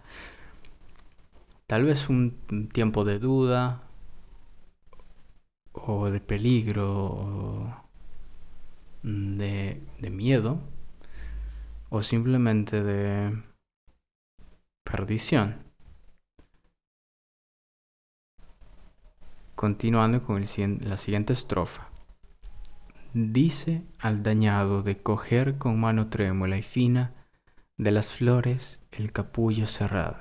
tal 1.66 1.85
vez 1.85 2.09
un 2.09 2.70
tiempo 2.72 3.05
de 3.05 3.18
duda, 3.18 3.87
o 5.76 6.11
de 6.11 6.20
peligro 6.20 7.85
de, 9.02 9.83
de 10.00 10.11
miedo 10.11 10.59
o 11.90 12.02
simplemente 12.02 12.83
de 12.83 13.42
perdición. 14.85 15.64
Continuando 19.55 20.22
con 20.22 20.42
la 20.81 20.96
siguiente 20.96 21.33
estrofa. 21.33 21.95
Dice 23.18 23.83
al 23.98 24.22
dañado 24.22 24.83
de 24.83 24.98
coger 24.98 25.57
con 25.57 25.81
mano 25.81 26.09
trémula 26.11 26.59
y 26.59 26.62
fina 26.62 27.14
de 27.79 27.90
las 27.90 28.12
flores 28.12 28.83
el 28.92 29.11
capullo 29.11 29.66
cerrado. 29.66 30.18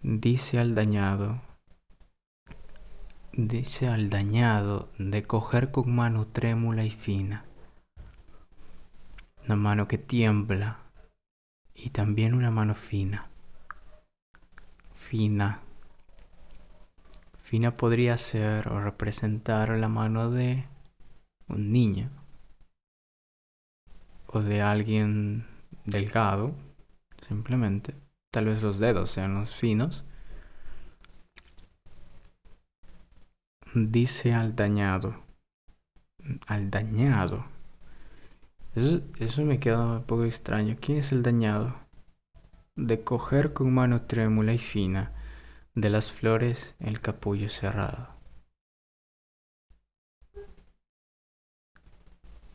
Dice 0.00 0.60
al 0.60 0.76
dañado, 0.76 1.42
dice 3.32 3.88
al 3.88 4.10
dañado 4.10 4.92
de 4.96 5.24
coger 5.24 5.72
con 5.72 5.92
mano 5.92 6.28
trémula 6.28 6.84
y 6.84 6.90
fina, 6.90 7.46
una 9.44 9.56
mano 9.56 9.88
que 9.88 9.98
tiembla 9.98 10.78
y 11.74 11.90
también 11.90 12.32
una 12.32 12.52
mano 12.52 12.76
fina, 12.76 13.28
fina. 14.92 15.62
Fina 17.36 17.76
podría 17.76 18.16
ser 18.18 18.68
o 18.68 18.80
representar 18.80 19.70
la 19.70 19.88
mano 19.88 20.30
de 20.30 20.68
un 21.52 21.72
niño 21.72 22.10
o 24.26 24.40
de 24.40 24.62
alguien 24.62 25.46
delgado, 25.84 26.54
simplemente. 27.28 27.94
Tal 28.30 28.46
vez 28.46 28.62
los 28.62 28.78
dedos 28.78 29.10
sean 29.10 29.34
los 29.34 29.54
finos. 29.54 30.04
Dice 33.74 34.32
al 34.32 34.56
dañado. 34.56 35.22
Al 36.46 36.70
dañado. 36.70 37.44
Eso, 38.74 39.00
eso 39.18 39.42
me 39.44 39.60
queda 39.60 39.96
un 39.98 40.04
poco 40.04 40.24
extraño. 40.24 40.76
¿Quién 40.80 40.98
es 40.98 41.12
el 41.12 41.22
dañado? 41.22 41.76
De 42.74 43.04
coger 43.04 43.52
con 43.52 43.72
mano 43.72 44.02
trémula 44.02 44.54
y 44.54 44.58
fina 44.58 45.12
de 45.74 45.90
las 45.90 46.10
flores 46.10 46.74
el 46.80 47.00
capullo 47.02 47.50
cerrado. 47.50 48.11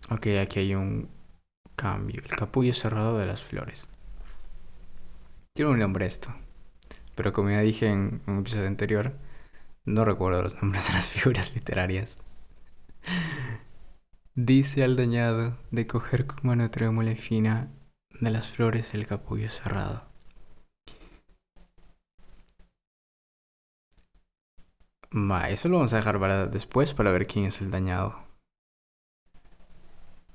Ok, 0.10 0.28
aquí 0.42 0.60
hay 0.60 0.76
un 0.76 1.10
cambio. 1.76 2.22
El 2.24 2.36
capullo 2.36 2.74
cerrado 2.74 3.18
de 3.18 3.26
las 3.26 3.44
flores. 3.44 3.90
Tiene 5.54 5.72
un 5.72 5.80
nombre 5.80 6.06
esto. 6.06 6.34
Pero 7.16 7.34
como 7.34 7.50
ya 7.50 7.62
dije 7.62 7.88
en 7.88 8.22
un 8.28 8.40
episodio 8.40 8.68
anterior, 8.68 9.18
no 9.86 10.06
recuerdo 10.06 10.44
los 10.44 10.62
nombres 10.62 10.88
de 10.88 10.94
las 10.94 11.10
figuras 11.12 11.54
literarias. 11.56 12.20
Dice 14.36 14.84
al 14.84 14.96
dañado 14.96 15.58
de 15.72 15.88
coger 15.88 16.28
con 16.28 16.40
mano 16.44 16.70
trémula 16.70 17.12
y 17.12 17.16
fina 17.16 17.72
de 18.22 18.32
las 18.32 18.48
flores 18.48 18.94
el 18.94 19.08
capullo 19.08 19.50
cerrado. 19.50 20.06
Va, 25.12 25.50
eso 25.50 25.68
lo 25.70 25.78
vamos 25.78 25.94
a 25.94 25.98
dejar 25.98 26.20
para 26.20 26.46
después 26.48 26.94
para 26.94 27.12
ver 27.12 27.28
quién 27.28 27.46
es 27.46 27.62
el 27.62 27.72
dañado. 27.72 28.27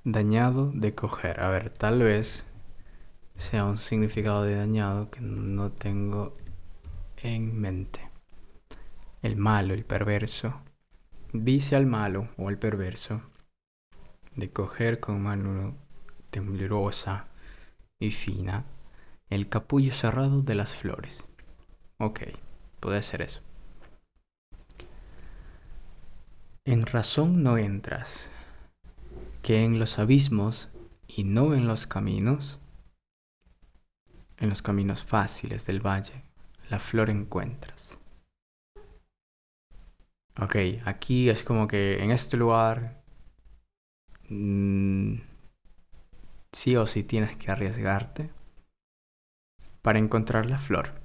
Dañado 0.04 0.72
de 0.74 0.94
coger. 0.94 1.40
A 1.40 1.48
ver, 1.48 1.70
tal 1.70 2.00
vez 2.00 2.44
sea 3.36 3.64
un 3.64 3.78
significado 3.78 4.42
de 4.42 4.56
dañado 4.56 5.10
que 5.10 5.20
no 5.20 5.70
tengo 5.70 6.36
en 7.18 7.60
mente. 7.60 8.10
El 9.22 9.36
malo, 9.36 9.74
el 9.74 9.84
perverso, 9.84 10.60
dice 11.32 11.76
al 11.76 11.86
malo 11.86 12.28
o 12.36 12.48
al 12.48 12.58
perverso 12.58 13.22
de 14.34 14.50
coger 14.50 14.98
con 14.98 15.22
mano 15.22 15.76
temblorosa 16.30 17.28
y 18.00 18.10
fina 18.10 18.64
el 19.30 19.48
capullo 19.48 19.92
cerrado 19.92 20.42
de 20.42 20.54
las 20.56 20.74
flores. 20.74 21.24
Ok, 21.98 22.22
puede 22.80 23.02
ser 23.02 23.22
eso. 23.22 23.40
En 26.64 26.86
razón 26.86 27.42
no 27.42 27.56
entras, 27.58 28.30
que 29.42 29.64
en 29.64 29.78
los 29.78 29.98
abismos 29.98 30.68
y 31.06 31.24
no 31.24 31.54
en 31.54 31.66
los 31.66 31.86
caminos 31.86 32.58
en 34.42 34.48
los 34.48 34.60
caminos 34.60 35.04
fáciles 35.04 35.66
del 35.66 35.80
valle, 35.80 36.24
la 36.68 36.80
flor 36.80 37.10
encuentras. 37.10 38.00
Ok, 40.40 40.56
aquí 40.84 41.28
es 41.28 41.44
como 41.44 41.68
que 41.68 42.02
en 42.02 42.10
este 42.10 42.36
lugar 42.36 43.04
mm, 44.28 45.14
sí 46.50 46.74
o 46.74 46.86
sí 46.88 47.04
tienes 47.04 47.36
que 47.36 47.52
arriesgarte 47.52 48.30
para 49.80 50.00
encontrar 50.00 50.46
la 50.46 50.58
flor. 50.58 51.00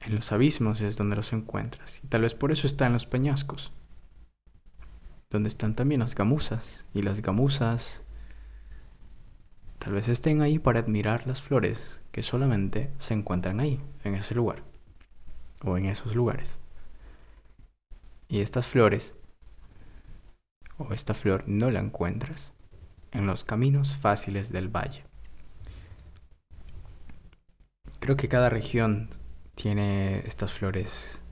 En 0.00 0.14
los 0.14 0.32
abismos 0.32 0.82
es 0.82 0.98
donde 0.98 1.16
los 1.16 1.32
encuentras 1.32 2.02
y 2.04 2.08
tal 2.08 2.22
vez 2.22 2.34
por 2.34 2.52
eso 2.52 2.66
está 2.66 2.86
en 2.86 2.92
los 2.92 3.06
peñascos, 3.06 3.72
donde 5.30 5.48
están 5.48 5.74
también 5.74 6.00
las 6.00 6.14
gamuzas 6.14 6.86
y 6.94 7.02
las 7.02 7.22
gamuzas 7.22 8.02
Tal 9.78 9.92
vez 9.92 10.08
estén 10.08 10.42
ahí 10.42 10.58
para 10.58 10.80
admirar 10.80 11.26
las 11.26 11.40
flores 11.40 12.02
que 12.10 12.22
solamente 12.22 12.92
se 12.98 13.14
encuentran 13.14 13.60
ahí, 13.60 13.80
en 14.02 14.16
ese 14.16 14.34
lugar, 14.34 14.64
o 15.64 15.78
en 15.78 15.86
esos 15.86 16.14
lugares. 16.14 16.58
Y 18.28 18.40
estas 18.40 18.66
flores, 18.66 19.14
o 20.78 20.92
esta 20.92 21.14
flor, 21.14 21.44
no 21.46 21.70
la 21.70 21.80
encuentras 21.80 22.52
en 23.12 23.26
los 23.26 23.44
caminos 23.44 23.96
fáciles 23.96 24.50
del 24.52 24.68
valle. 24.68 25.04
Creo 28.00 28.16
que 28.16 28.28
cada 28.28 28.50
región 28.50 29.08
tiene 29.54 30.18
estas 30.26 30.52
flores 30.52 31.22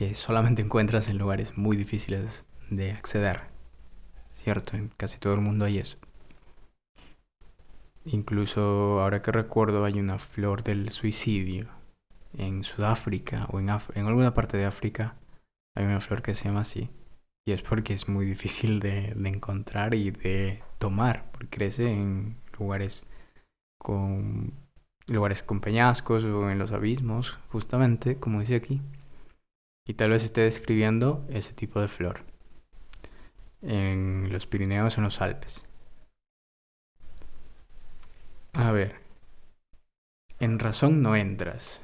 que 0.00 0.14
solamente 0.14 0.62
encuentras 0.66 1.10
en 1.10 1.18
lugares 1.18 1.58
muy 1.58 1.76
difíciles 1.76 2.46
de 2.70 2.92
acceder. 2.92 3.42
¿Cierto? 4.32 4.78
En 4.78 4.88
casi 4.96 5.18
todo 5.18 5.34
el 5.34 5.42
mundo 5.42 5.66
hay 5.66 5.76
eso. 5.76 5.98
Incluso 8.06 9.02
ahora 9.02 9.20
que 9.20 9.30
recuerdo 9.30 9.84
hay 9.84 10.00
una 10.00 10.18
flor 10.18 10.62
del 10.62 10.88
suicidio 10.88 11.68
en 12.32 12.64
Sudáfrica 12.64 13.46
o 13.50 13.60
en, 13.60 13.68
en 13.68 14.06
alguna 14.06 14.32
parte 14.32 14.56
de 14.56 14.64
África. 14.64 15.16
Hay 15.74 15.84
una 15.84 16.00
flor 16.00 16.22
que 16.22 16.34
se 16.34 16.46
llama 16.46 16.60
así. 16.60 16.88
Y 17.44 17.52
es 17.52 17.60
porque 17.60 17.92
es 17.92 18.08
muy 18.08 18.24
difícil 18.24 18.80
de, 18.80 19.12
de 19.14 19.28
encontrar 19.28 19.92
y 19.92 20.12
de 20.12 20.62
tomar, 20.78 21.30
porque 21.30 21.48
crece 21.48 21.92
en 21.92 22.38
lugares 22.58 23.06
con 23.76 24.54
lugares 25.06 25.42
con 25.42 25.60
peñascos 25.60 26.24
o 26.24 26.48
en 26.48 26.58
los 26.58 26.72
abismos, 26.72 27.38
justamente, 27.50 28.16
como 28.16 28.40
dice 28.40 28.54
aquí. 28.54 28.80
Y 29.90 29.94
tal 29.94 30.10
vez 30.10 30.22
esté 30.22 30.42
describiendo 30.42 31.26
ese 31.30 31.52
tipo 31.52 31.80
de 31.80 31.88
flor 31.88 32.24
en 33.60 34.28
los 34.30 34.46
Pirineos 34.46 34.96
o 34.96 35.00
en 35.00 35.04
los 35.04 35.20
Alpes. 35.20 35.66
A 38.52 38.70
ver. 38.70 39.00
En 40.38 40.60
razón 40.60 41.02
no 41.02 41.16
entras. 41.16 41.82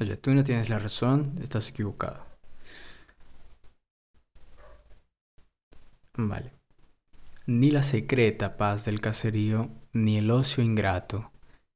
Oye, 0.00 0.16
tú 0.16 0.34
no 0.34 0.42
tienes 0.42 0.68
la 0.68 0.80
razón, 0.80 1.38
estás 1.40 1.68
equivocado. 1.68 2.26
Vale. 6.14 6.54
Ni 7.46 7.70
la 7.70 7.84
secreta 7.84 8.56
paz 8.56 8.84
del 8.84 9.00
caserío, 9.00 9.70
ni 9.92 10.18
el 10.18 10.28
ocio 10.32 10.64
ingrato, 10.64 11.30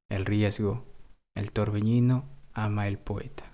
el 0.09 0.27
riesgo, 0.27 0.85
el 1.37 1.53
torbellino 1.53 2.29
ama 2.53 2.89
el 2.89 2.99
poeta. 2.99 3.54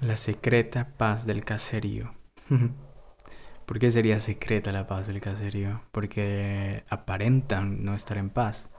La 0.00 0.16
secreta 0.16 0.96
paz 0.96 1.26
del 1.26 1.44
caserío. 1.44 2.14
¿Por 3.66 3.78
qué 3.78 3.90
sería 3.90 4.18
secreta 4.18 4.72
la 4.72 4.86
paz 4.86 5.06
del 5.06 5.20
caserío? 5.20 5.82
Porque 5.92 6.84
aparentan 6.88 7.84
no 7.84 7.94
estar 7.94 8.16
en 8.16 8.30
paz. 8.30 8.70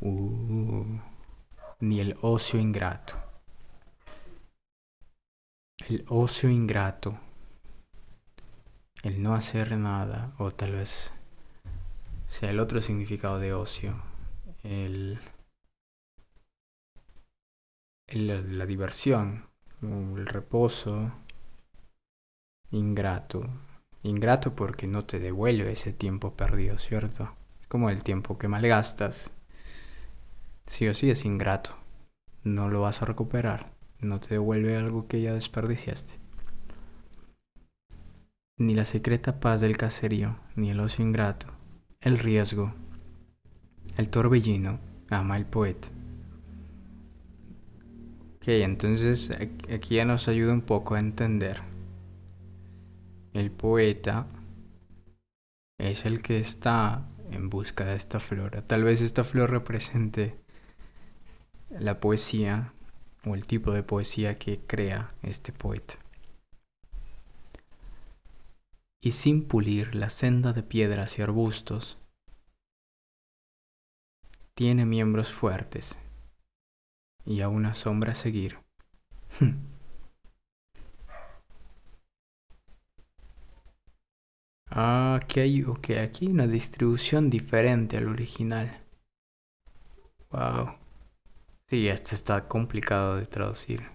Uh, 0.00 0.98
ni 1.78 2.00
el 2.00 2.16
ocio 2.20 2.58
ingrato. 2.58 3.14
El 5.88 6.04
ocio 6.08 6.50
ingrato. 6.50 7.20
El 9.04 9.22
no 9.22 9.34
hacer 9.34 9.76
nada. 9.76 10.34
O 10.38 10.50
tal 10.50 10.72
vez 10.72 11.12
sea 12.26 12.50
el 12.50 12.58
otro 12.58 12.80
significado 12.80 13.38
de 13.38 13.54
ocio. 13.54 14.02
El, 14.64 15.20
el 18.08 18.58
la 18.58 18.66
diversión. 18.66 19.47
El 19.82 20.26
reposo. 20.26 21.12
Ingrato 22.70 23.48
Ingrato 24.02 24.54
porque 24.54 24.86
no 24.86 25.04
te 25.04 25.18
devuelve 25.18 25.72
ese 25.72 25.92
tiempo 25.92 26.34
perdido, 26.34 26.78
¿cierto? 26.78 27.34
Como 27.68 27.90
el 27.90 28.02
tiempo 28.02 28.38
que 28.38 28.48
malgastas. 28.48 29.32
Sí 30.66 30.86
o 30.86 30.94
sí 30.94 31.10
es 31.10 31.24
ingrato. 31.24 31.76
No 32.44 32.68
lo 32.68 32.80
vas 32.82 33.02
a 33.02 33.06
recuperar. 33.06 33.72
no 34.00 34.20
te 34.20 34.34
devuelve 34.34 34.76
algo 34.76 35.08
que 35.08 35.20
ya 35.20 35.34
desperdiciaste. 35.34 36.20
Ni 38.56 38.74
la 38.74 38.84
secreta 38.84 39.40
paz 39.40 39.60
del 39.60 39.76
caserío, 39.76 40.38
ni 40.54 40.70
el 40.70 40.78
ocio 40.78 41.04
ingrato, 41.04 41.48
el 42.00 42.18
riesgo, 42.18 42.74
el 43.96 44.08
torbellino, 44.08 44.78
ama 45.10 45.36
el 45.36 45.46
poeta. 45.46 45.88
Entonces 48.48 49.30
aquí 49.30 49.96
ya 49.96 50.06
nos 50.06 50.26
ayuda 50.26 50.54
un 50.54 50.62
poco 50.62 50.94
a 50.94 51.00
entender. 51.00 51.60
El 53.34 53.50
poeta 53.50 54.26
es 55.78 56.06
el 56.06 56.22
que 56.22 56.38
está 56.38 57.06
en 57.30 57.50
busca 57.50 57.84
de 57.84 57.96
esta 57.96 58.20
flor. 58.20 58.62
Tal 58.66 58.84
vez 58.84 59.02
esta 59.02 59.22
flor 59.22 59.50
represente 59.50 60.34
la 61.68 62.00
poesía 62.00 62.72
o 63.26 63.34
el 63.34 63.46
tipo 63.46 63.72
de 63.72 63.82
poesía 63.82 64.38
que 64.38 64.60
crea 64.60 65.12
este 65.22 65.52
poeta. 65.52 65.96
Y 69.02 69.10
sin 69.10 69.46
pulir 69.46 69.94
la 69.94 70.08
senda 70.08 70.54
de 70.54 70.62
piedras 70.62 71.18
y 71.18 71.22
arbustos, 71.22 71.98
tiene 74.54 74.86
miembros 74.86 75.30
fuertes 75.30 75.98
y 77.28 77.42
a 77.42 77.48
una 77.48 77.74
sombra 77.74 78.14
seguir. 78.14 78.58
Ah, 84.70 85.18
aquí 85.22 85.40
hay, 85.40 85.62
okay, 85.64 85.96
aquí 85.98 86.26
hay 86.26 86.32
una 86.32 86.46
distribución 86.46 87.30
diferente 87.30 87.96
al 87.96 88.08
original. 88.08 88.82
Wow. 90.30 90.74
Sí, 91.68 91.88
este 91.88 92.14
está 92.14 92.48
complicado 92.48 93.16
de 93.16 93.26
traducir. 93.26 93.90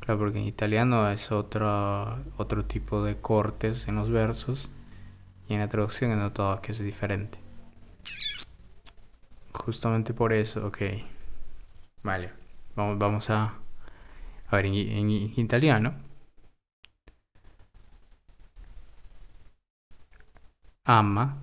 Claro, 0.00 0.18
porque 0.20 0.38
en 0.38 0.46
italiano 0.46 1.08
es 1.10 1.32
otro, 1.32 2.18
otro 2.36 2.64
tipo 2.64 3.02
de 3.04 3.16
cortes 3.20 3.88
en 3.88 3.96
los 3.96 4.10
versos. 4.10 4.70
Y 5.48 5.54
en 5.54 5.60
la 5.60 5.68
traducción 5.68 6.10
he 6.12 6.16
notado 6.16 6.60
que 6.60 6.72
es 6.72 6.80
diferente. 6.80 7.38
Justamente 9.52 10.14
por 10.14 10.32
eso, 10.32 10.66
ok. 10.66 10.78
Vale. 12.06 12.32
Vamos. 12.76 13.30
A 13.30 13.58
ver, 14.52 14.66
en 14.66 15.10
italiano 15.10 15.94
ama, 20.84 21.42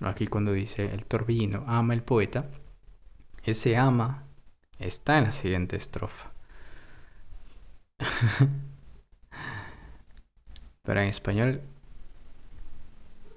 aquí 0.00 0.26
cuando 0.28 0.52
dice 0.52 0.94
el 0.94 1.06
torbellino, 1.06 1.64
ama 1.66 1.94
el 1.94 2.02
poeta, 2.04 2.50
ese 3.42 3.76
ama 3.76 4.26
está 4.78 5.18
en 5.18 5.24
la 5.24 5.32
siguiente 5.32 5.76
estrofa. 5.76 6.30
Pero 10.82 11.00
en 11.00 11.08
español 11.08 11.62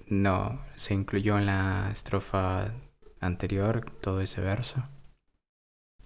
no, 0.08 0.62
se 0.76 0.94
incluyó 0.94 1.38
en 1.40 1.48
la 1.48 1.90
estrofa 1.92 2.74
anterior 3.20 3.90
todo 4.02 4.22
ese 4.22 4.42
verso. 4.42 4.84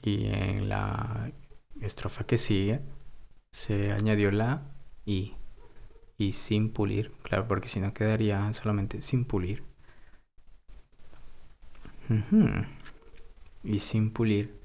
Y 0.02 0.28
en 0.28 0.70
la 0.70 1.32
estrofa 1.82 2.26
que 2.26 2.38
sigue 2.38 2.82
se 3.52 3.92
añadió 3.92 4.32
la 4.32 4.72
y 5.06 5.34
y 6.18 6.32
sin 6.34 6.72
pulir, 6.72 7.12
claro, 7.22 7.48
porque 7.48 7.68
si 7.68 7.80
no 7.80 7.94
quedaría 7.94 8.52
solamente 8.54 9.02
sin 9.02 9.26
pulir. 9.26 9.64
Y 13.64 13.80
sin 13.80 14.12
pulir 14.12 14.60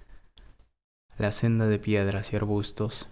la 1.18 1.30
senda 1.32 1.66
de 1.66 1.78
piedras 1.78 2.32
y 2.32 2.36
arbustos 2.36 3.08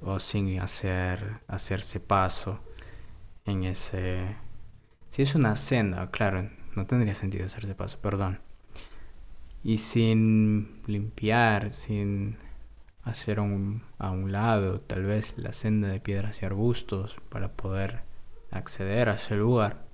o 0.00 0.20
sin 0.20 0.58
hacer 0.60 1.40
hacerse 1.48 2.00
paso 2.00 2.60
en 3.44 3.64
ese 3.64 4.36
si 5.08 5.22
es 5.22 5.34
una 5.34 5.56
senda, 5.56 6.06
claro, 6.06 6.48
no 6.74 6.86
tendría 6.86 7.14
sentido 7.14 7.44
hacerse 7.44 7.74
paso, 7.74 8.00
perdón. 8.00 8.40
Y 9.64 9.78
sin 9.78 10.82
limpiar, 10.86 11.70
sin 11.70 12.36
hacer 13.02 13.38
a 13.38 13.42
un 13.42 14.32
lado 14.32 14.80
tal 14.80 15.04
vez 15.04 15.34
la 15.36 15.52
senda 15.52 15.88
de 15.88 16.00
piedras 16.00 16.42
y 16.42 16.46
arbustos 16.46 17.16
para 17.28 17.52
poder 17.52 18.02
acceder 18.50 19.08
a 19.08 19.14
ese 19.14 19.36
lugar. 19.36 19.84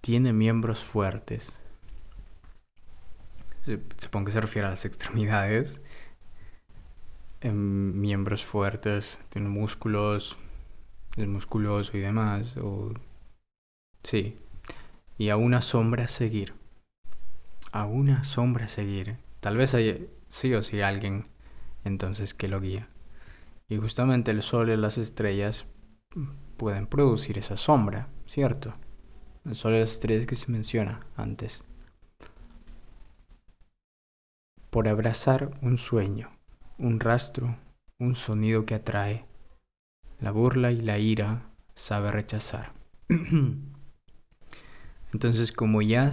Tiene 0.00 0.32
miembros 0.32 0.84
fuertes. 0.84 1.60
Supongo 3.96 4.26
que 4.26 4.32
se 4.32 4.40
refiere 4.40 4.68
a 4.68 4.70
las 4.70 4.84
extremidades. 4.84 5.82
Em, 7.40 8.00
miembros 8.00 8.44
fuertes, 8.44 9.18
tiene 9.30 9.48
músculos, 9.48 10.38
es 11.16 11.26
musculoso 11.26 11.96
y 11.96 12.00
demás. 12.00 12.56
O... 12.58 12.92
Sí. 14.04 14.38
Y 15.18 15.30
a 15.30 15.36
una 15.36 15.60
sombra 15.62 16.04
a 16.04 16.08
seguir. 16.08 16.54
A 17.72 17.86
una 17.86 18.24
sombra 18.24 18.68
seguir. 18.68 19.18
Tal 19.40 19.56
vez 19.56 19.74
hay, 19.74 20.08
sí 20.28 20.54
o 20.54 20.62
sí 20.62 20.80
alguien 20.80 21.28
entonces 21.84 22.34
que 22.34 22.48
lo 22.48 22.60
guía. 22.60 22.88
Y 23.68 23.76
justamente 23.76 24.30
el 24.30 24.42
sol 24.42 24.70
y 24.70 24.76
las 24.76 24.98
estrellas 24.98 25.66
pueden 26.56 26.86
producir 26.86 27.38
esa 27.38 27.56
sombra, 27.56 28.08
¿cierto? 28.26 28.74
El 29.44 29.54
sol 29.54 29.74
y 29.74 29.80
las 29.80 29.92
estrellas 29.92 30.26
que 30.26 30.34
se 30.34 30.50
menciona 30.50 31.06
antes. 31.16 31.62
Por 34.70 34.88
abrazar 34.88 35.50
un 35.62 35.78
sueño, 35.78 36.30
un 36.78 37.00
rastro, 37.00 37.56
un 37.98 38.14
sonido 38.14 38.66
que 38.66 38.74
atrae, 38.74 39.24
la 40.20 40.30
burla 40.30 40.72
y 40.72 40.80
la 40.80 40.98
ira 40.98 41.50
sabe 41.74 42.10
rechazar. 42.10 42.72
Entonces 45.12 45.52
como 45.52 45.82
ya 45.82 46.10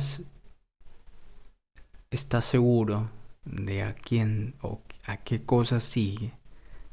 está 2.13 2.41
seguro 2.41 3.10
de 3.43 3.84
a 3.84 3.95
quién 3.95 4.56
o 4.62 4.82
a 5.06 5.17
qué 5.17 5.43
cosa 5.43 5.80
sigue, 5.80 6.34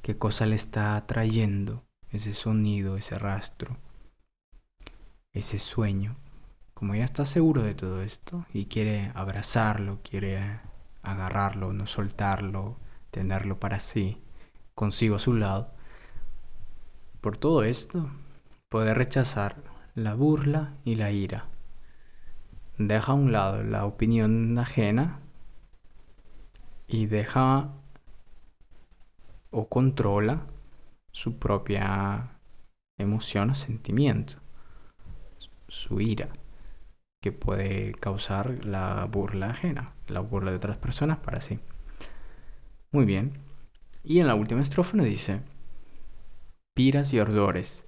qué 0.02 0.16
cosa 0.16 0.46
le 0.46 0.56
está 0.56 0.96
atrayendo 0.96 1.84
ese 2.10 2.32
sonido, 2.32 2.96
ese 2.96 3.18
rastro, 3.18 3.76
ese 5.32 5.58
sueño. 5.58 6.16
Como 6.72 6.94
ya 6.94 7.04
está 7.04 7.26
seguro 7.26 7.62
de 7.62 7.74
todo 7.74 8.02
esto 8.02 8.46
y 8.54 8.64
quiere 8.64 9.12
abrazarlo, 9.14 10.00
quiere 10.02 10.60
agarrarlo, 11.02 11.74
no 11.74 11.86
soltarlo, 11.86 12.78
tenerlo 13.10 13.60
para 13.60 13.80
sí, 13.80 14.22
consigo 14.74 15.16
a 15.16 15.20
su 15.20 15.34
lado, 15.34 15.74
por 17.20 17.36
todo 17.36 17.64
esto 17.64 18.10
puede 18.70 18.94
rechazar 18.94 19.62
la 19.94 20.14
burla 20.14 20.78
y 20.84 20.94
la 20.94 21.10
ira. 21.10 21.49
Deja 22.82 23.12
a 23.12 23.14
un 23.14 23.30
lado 23.30 23.62
la 23.62 23.84
opinión 23.84 24.56
ajena 24.58 25.20
y 26.88 27.04
deja 27.04 27.74
o 29.50 29.68
controla 29.68 30.46
su 31.12 31.38
propia 31.38 32.38
emoción 32.96 33.50
o 33.50 33.54
sentimiento, 33.54 34.38
su 35.68 36.00
ira, 36.00 36.30
que 37.20 37.32
puede 37.32 37.92
causar 37.92 38.64
la 38.64 39.04
burla 39.04 39.50
ajena, 39.50 39.92
la 40.08 40.20
burla 40.20 40.50
de 40.50 40.56
otras 40.56 40.78
personas 40.78 41.18
para 41.18 41.42
sí. 41.42 41.60
Muy 42.92 43.04
bien. 43.04 43.40
Y 44.04 44.20
en 44.20 44.26
la 44.26 44.34
última 44.34 44.62
estrofa 44.62 44.96
nos 44.96 45.04
dice, 45.04 45.42
piras 46.72 47.12
y 47.12 47.18
ardores, 47.18 47.84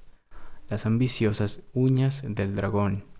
las 0.69 0.85
ambiciosas 0.85 1.63
uñas 1.73 2.23
del 2.29 2.55
dragón. 2.55 3.11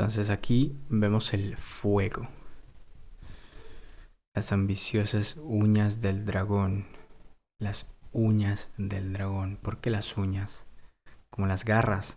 Entonces 0.00 0.30
aquí 0.30 0.74
vemos 0.88 1.34
el 1.34 1.58
fuego 1.58 2.26
las 4.34 4.52
ambiciosas 4.52 5.36
uñas 5.42 6.00
del 6.00 6.24
dragón. 6.24 6.86
Las 7.58 7.86
uñas 8.12 8.70
del 8.78 9.12
dragón. 9.12 9.58
¿Por 9.60 9.82
qué 9.82 9.90
las 9.90 10.16
uñas? 10.16 10.64
Como 11.28 11.46
las 11.46 11.66
garras. 11.66 12.16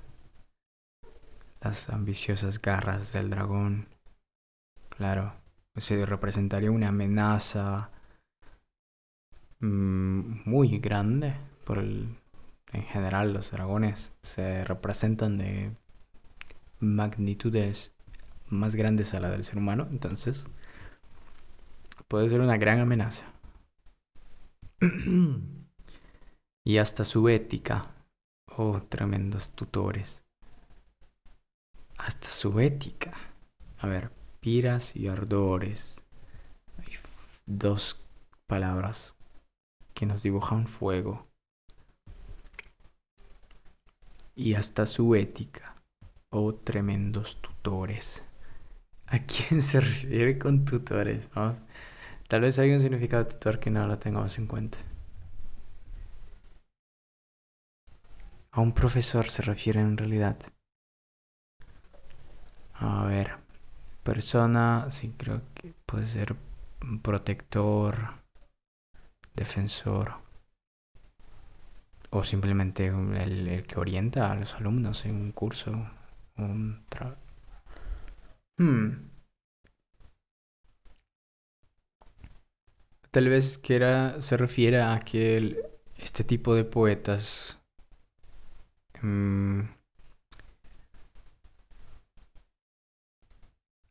Las 1.59 1.89
ambiciosas 1.89 2.61
garras 2.61 3.11
del 3.11 3.29
dragón. 3.29 3.89
Claro. 4.87 5.33
Se 5.75 6.05
representaría 6.05 6.71
una 6.71 6.87
amenaza 6.87 7.91
mm, 9.59 10.49
muy 10.49 10.77
grande. 10.79 11.35
Por 11.65 11.79
el, 11.79 12.15
en 12.71 12.83
general 12.83 13.33
los 13.33 13.51
dragones 13.51 14.13
se 14.21 14.63
representan 14.63 15.37
de 15.37 15.75
magnitudes 16.83 17.93
más 18.49 18.75
grandes 18.75 19.13
a 19.13 19.19
la 19.19 19.29
del 19.29 19.43
ser 19.43 19.57
humano. 19.57 19.87
Entonces, 19.89 20.45
puede 22.07 22.29
ser 22.29 22.41
una 22.41 22.57
gran 22.57 22.79
amenaza. 22.79 23.25
y 26.65 26.77
hasta 26.77 27.05
su 27.05 27.29
ética. 27.29 27.95
Oh, 28.57 28.81
tremendos 28.83 29.51
tutores. 29.51 30.23
Hasta 31.97 32.27
su 32.27 32.59
ética. 32.59 33.13
A 33.79 33.87
ver, 33.87 34.11
piras 34.39 34.95
y 34.95 35.07
ardores. 35.07 36.03
Hay 36.77 36.93
dos 37.45 37.99
palabras 38.45 39.15
que 39.93 40.05
nos 40.05 40.23
dibujan 40.23 40.67
fuego. 40.67 41.27
Y 44.35 44.55
hasta 44.55 44.85
su 44.85 45.15
ética. 45.15 45.72
Oh, 46.35 46.55
tremendos 46.55 47.39
tutores. 47.41 48.23
¿A 49.05 49.19
quién 49.19 49.61
se 49.61 49.79
refiere 49.81 50.39
con 50.39 50.65
tutores? 50.65 51.29
Vamos. 51.35 51.61
Tal 52.27 52.41
vez 52.41 52.57
hay 52.57 52.71
un 52.71 52.81
significado 52.81 53.27
tutor 53.27 53.59
que 53.59 53.69
no 53.69 53.85
lo 53.85 53.99
tengamos 53.99 54.35
en 54.39 54.47
cuenta. 54.47 54.79
A 58.49 58.61
un 58.61 58.73
profesor 58.73 59.29
se 59.29 59.43
refiere 59.43 59.79
en 59.79 59.95
realidad. 59.95 60.37
A 62.73 63.05
ver. 63.05 63.35
Persona, 64.01 64.87
sí 64.89 65.13
creo 65.15 65.41
que 65.53 65.75
puede 65.85 66.07
ser 66.07 66.35
protector, 67.03 68.23
defensor 69.35 70.15
o 72.09 72.23
simplemente 72.23 72.87
el, 72.87 73.65
que 73.67 73.79
orienta 73.79 74.31
a 74.31 74.35
los 74.35 74.55
alumnos 74.55 75.05
en 75.05 75.15
un 75.15 75.31
curso, 75.31 75.71
hmm. 76.37 76.73
Tal 83.11 83.29
vez 83.29 83.59
quiera 83.59 84.21
se 84.21 84.37
refiere 84.37 84.81
a 84.81 84.99
que 84.99 85.55
este 85.97 86.23
tipo 86.23 86.55
de 86.55 86.63
poetas 86.65 87.59
mm, 89.01 89.61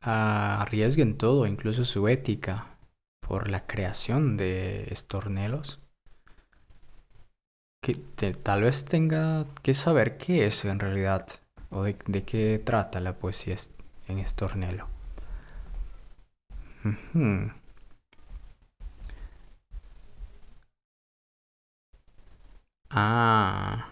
arriesguen 0.00 1.16
todo, 1.18 1.46
incluso 1.46 1.84
su 1.84 2.08
ética, 2.08 2.78
por 3.20 3.48
la 3.48 3.66
creación 3.66 4.36
de 4.36 4.84
estornelos. 4.90 5.80
Que 7.80 7.94
tal 7.94 8.62
vez 8.62 8.84
tenga 8.84 9.46
que 9.62 9.74
saber 9.74 10.16
qué 10.16 10.46
es 10.46 10.64
en 10.64 10.80
realidad 10.80 11.41
o 11.72 11.82
de, 11.84 11.94
qué 12.24 12.60
trata 12.64 13.00
la 13.00 13.14
poesía 13.18 13.56
en 14.08 14.18
estornelo. 14.18 14.88
Ah. 22.90 23.88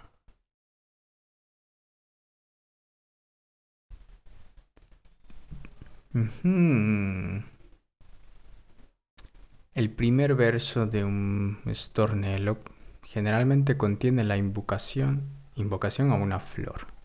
El 9.74 9.90
primer 9.90 10.34
verso 10.34 10.86
de 10.86 11.04
un 11.04 11.58
estornelo 11.66 12.58
generalmente 13.04 13.76
contiene 13.76 14.24
la 14.24 14.36
invocación, 14.36 15.22
invocación 15.54 16.10
a 16.10 16.16
una 16.16 16.40
flor. 16.40 16.99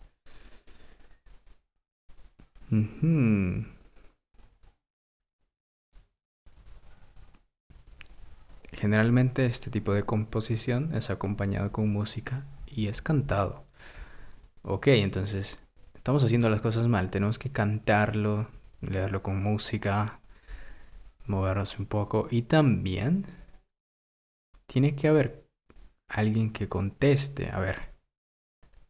Generalmente 8.72 9.46
este 9.46 9.70
tipo 9.70 9.92
de 9.94 10.02
composición 10.04 10.94
es 10.94 11.10
acompañado 11.10 11.72
con 11.72 11.88
música 11.90 12.44
y 12.66 12.88
es 12.88 13.02
cantado. 13.02 13.64
Ok, 14.62 14.88
entonces 14.88 15.60
estamos 15.94 16.24
haciendo 16.24 16.50
las 16.50 16.60
cosas 16.60 16.88
mal, 16.88 17.10
tenemos 17.10 17.38
que 17.38 17.50
cantarlo 17.50 18.48
leerlo 18.80 19.22
con 19.22 19.42
música, 19.42 20.20
movernos 21.26 21.78
un 21.78 21.86
poco. 21.86 22.28
Y 22.30 22.42
también 22.42 23.26
tiene 24.66 24.94
que 24.94 25.08
haber 25.08 25.46
alguien 26.08 26.52
que 26.52 26.68
conteste, 26.68 27.50
a 27.50 27.58
ver, 27.58 27.94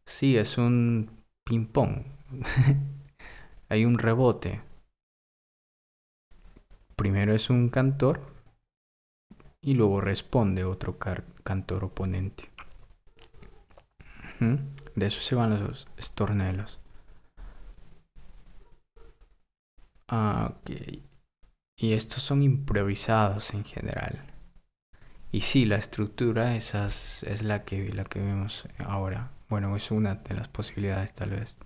sí, 0.05 0.37
es 0.37 0.57
un 0.57 1.23
ping-pong, 1.43 2.03
hay 3.69 3.85
un 3.85 3.97
rebote. 3.97 4.61
Primero 6.95 7.33
es 7.33 7.49
un 7.49 7.69
cantor 7.69 8.21
y 9.61 9.73
luego 9.73 10.01
responde 10.01 10.63
otro 10.63 10.97
cantor 10.97 11.83
oponente. 11.83 12.49
De 14.95 15.05
eso 15.05 15.21
se 15.21 15.35
van 15.35 15.63
los 15.63 15.87
estornelos. 15.97 16.79
Ah. 20.07 20.55
Y 21.79 21.93
estos 21.93 22.23
son 22.23 22.41
improvisados 22.41 23.53
en 23.53 23.63
general. 23.63 24.33
Y 25.31 25.41
sí, 25.41 25.65
la 25.65 25.75
estructura 25.75 26.55
esas 26.55 27.23
es 27.23 27.43
la 27.43 27.63
que, 27.63 27.93
la 27.93 28.05
que 28.05 28.19
vemos 28.19 28.67
ahora. 28.79 29.31
Bueno, 29.49 29.75
es 29.75 29.91
una 29.91 30.15
de 30.15 30.35
las 30.35 30.47
posibilidades 30.47 31.13
tal 31.13 31.31
vez. 31.31 31.57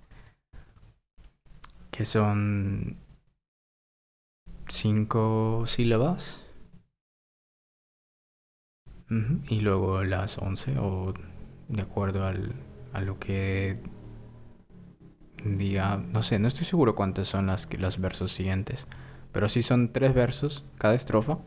Que 1.91 2.05
son 2.05 2.97
cinco 4.67 5.65
sílabas. 5.67 6.43
Y 9.49 9.59
luego 9.59 10.03
las 10.03 10.37
once 10.37 10.77
o 10.79 11.13
de 11.67 11.81
acuerdo 11.81 12.25
al, 12.25 12.53
a 12.93 13.01
lo 13.01 13.19
que 13.19 13.81
diga, 15.43 15.97
no 15.97 16.23
sé, 16.23 16.39
no 16.39 16.47
estoy 16.47 16.65
seguro 16.65 16.95
cuántos 16.95 17.27
son 17.27 17.47
las, 17.47 17.67
los 17.77 17.99
versos 17.99 18.31
siguientes, 18.31 18.87
pero 19.31 19.49
si 19.49 19.61
son 19.61 19.91
tres 19.91 20.13
versos 20.13 20.65
cada 20.77 20.95
estrofa. 20.95 21.39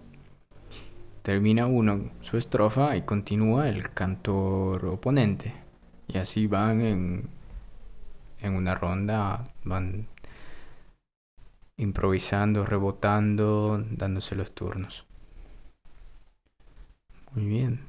Termina 1.22 1.66
uno 1.66 2.11
su 2.20 2.37
estrofa 2.37 2.98
y 2.98 3.02
continúa 3.02 3.70
el 3.70 3.90
cantor 3.90 4.85
oponente. 4.85 5.54
Y 6.07 6.18
así 6.18 6.46
van 6.46 6.83
en, 6.83 7.30
en 8.40 8.54
una 8.54 8.74
ronda, 8.74 9.44
van 9.64 10.07
improvisando, 11.76 12.64
rebotando, 12.64 13.84
dándose 13.90 14.34
los 14.34 14.54
turnos. 14.54 15.06
Muy 17.32 17.46
bien. 17.46 17.80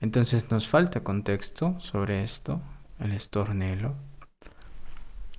Entonces 0.00 0.50
nos 0.50 0.68
falta 0.68 1.04
contexto 1.04 1.78
sobre 1.80 2.22
esto, 2.22 2.60
el 2.98 3.12
estornelo. 3.12 3.94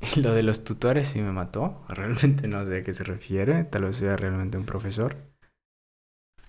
Lo 0.17 0.33
de 0.33 0.43
los 0.43 0.63
tutores 0.63 1.07
sí 1.07 1.21
me 1.21 1.31
mató. 1.31 1.85
Realmente 1.89 2.47
no 2.47 2.65
sé 2.65 2.79
a 2.79 2.83
qué 2.83 2.93
se 2.93 3.03
refiere. 3.03 3.63
Tal 3.63 3.83
vez 3.83 3.97
sea 3.97 4.15
realmente 4.15 4.57
un 4.57 4.65
profesor. 4.65 5.17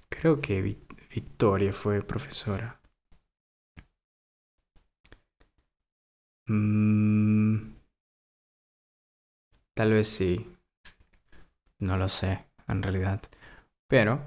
Creo 0.08 0.40
que 0.40 0.62
Victoria 1.10 1.72
fue 1.72 2.02
profesora. 2.02 2.80
Mm, 6.48 7.76
tal 9.74 9.90
vez 9.92 10.08
sí. 10.08 10.55
No 11.78 11.96
lo 11.96 12.08
sé, 12.08 12.46
en 12.68 12.82
realidad. 12.82 13.20
Pero 13.88 14.20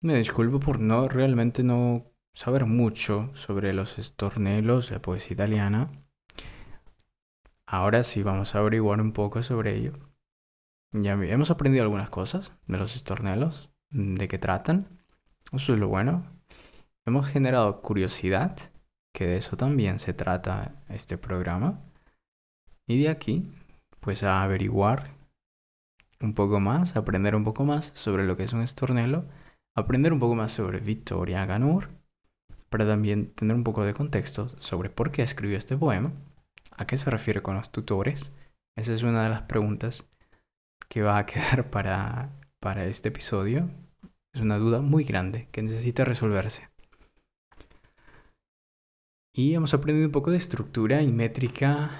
me 0.00 0.14
disculpo 0.14 0.58
por 0.60 0.80
no 0.80 1.08
realmente 1.08 1.62
no 1.62 2.06
saber 2.32 2.64
mucho 2.66 3.30
sobre 3.34 3.72
los 3.72 3.98
estornelos 3.98 4.90
de 4.90 4.98
poesía 4.98 5.34
italiana. 5.34 5.90
Ahora 7.66 8.02
sí 8.02 8.22
vamos 8.22 8.54
a 8.54 8.58
averiguar 8.58 9.00
un 9.00 9.12
poco 9.12 9.42
sobre 9.42 9.76
ello. 9.76 9.92
Ya 10.92 11.12
hemos 11.12 11.50
aprendido 11.50 11.84
algunas 11.84 12.10
cosas 12.10 12.52
de 12.66 12.78
los 12.78 12.96
estornelos, 12.96 13.70
de 13.90 14.28
qué 14.28 14.38
tratan. 14.38 15.00
Eso 15.52 15.72
es 15.74 15.78
lo 15.78 15.88
bueno. 15.88 16.26
Hemos 17.06 17.28
generado 17.28 17.80
curiosidad, 17.80 18.58
que 19.14 19.26
de 19.26 19.36
eso 19.36 19.56
también 19.56 19.98
se 19.98 20.14
trata 20.14 20.82
este 20.88 21.18
programa. 21.18 21.80
Y 22.86 23.02
de 23.02 23.08
aquí, 23.08 23.54
pues 24.00 24.22
a 24.22 24.42
averiguar 24.42 25.14
un 26.22 26.34
poco 26.34 26.60
más, 26.60 26.96
aprender 26.96 27.34
un 27.34 27.44
poco 27.44 27.64
más 27.64 27.92
sobre 27.94 28.24
lo 28.24 28.36
que 28.36 28.44
es 28.44 28.52
un 28.52 28.62
estornelo, 28.62 29.26
aprender 29.76 30.12
un 30.12 30.18
poco 30.18 30.34
más 30.34 30.52
sobre 30.52 30.78
Victoria 30.78 31.44
Ganur, 31.46 31.88
para 32.70 32.86
también 32.86 33.32
tener 33.34 33.56
un 33.56 33.64
poco 33.64 33.84
de 33.84 33.94
contexto 33.94 34.48
sobre 34.48 34.88
por 34.88 35.10
qué 35.10 35.22
escribió 35.22 35.58
este 35.58 35.76
poema 35.76 36.12
¿A 36.76 36.86
qué 36.86 36.96
se 36.96 37.10
refiere 37.10 37.42
con 37.42 37.54
los 37.54 37.70
tutores? 37.70 38.32
Esa 38.76 38.92
es 38.92 39.02
una 39.02 39.22
de 39.22 39.28
las 39.28 39.42
preguntas 39.42 40.08
que 40.88 41.02
va 41.02 41.18
a 41.18 41.26
quedar 41.26 41.70
para, 41.70 42.30
para 42.60 42.86
este 42.86 43.08
episodio. 43.08 43.70
Es 44.34 44.40
una 44.40 44.58
duda 44.58 44.80
muy 44.80 45.04
grande 45.04 45.48
que 45.52 45.62
necesita 45.62 46.04
resolverse. 46.04 46.68
Y 49.34 49.54
hemos 49.54 49.74
aprendido 49.74 50.06
un 50.06 50.12
poco 50.12 50.30
de 50.30 50.36
estructura 50.38 51.02
y 51.02 51.08
métrica 51.08 51.90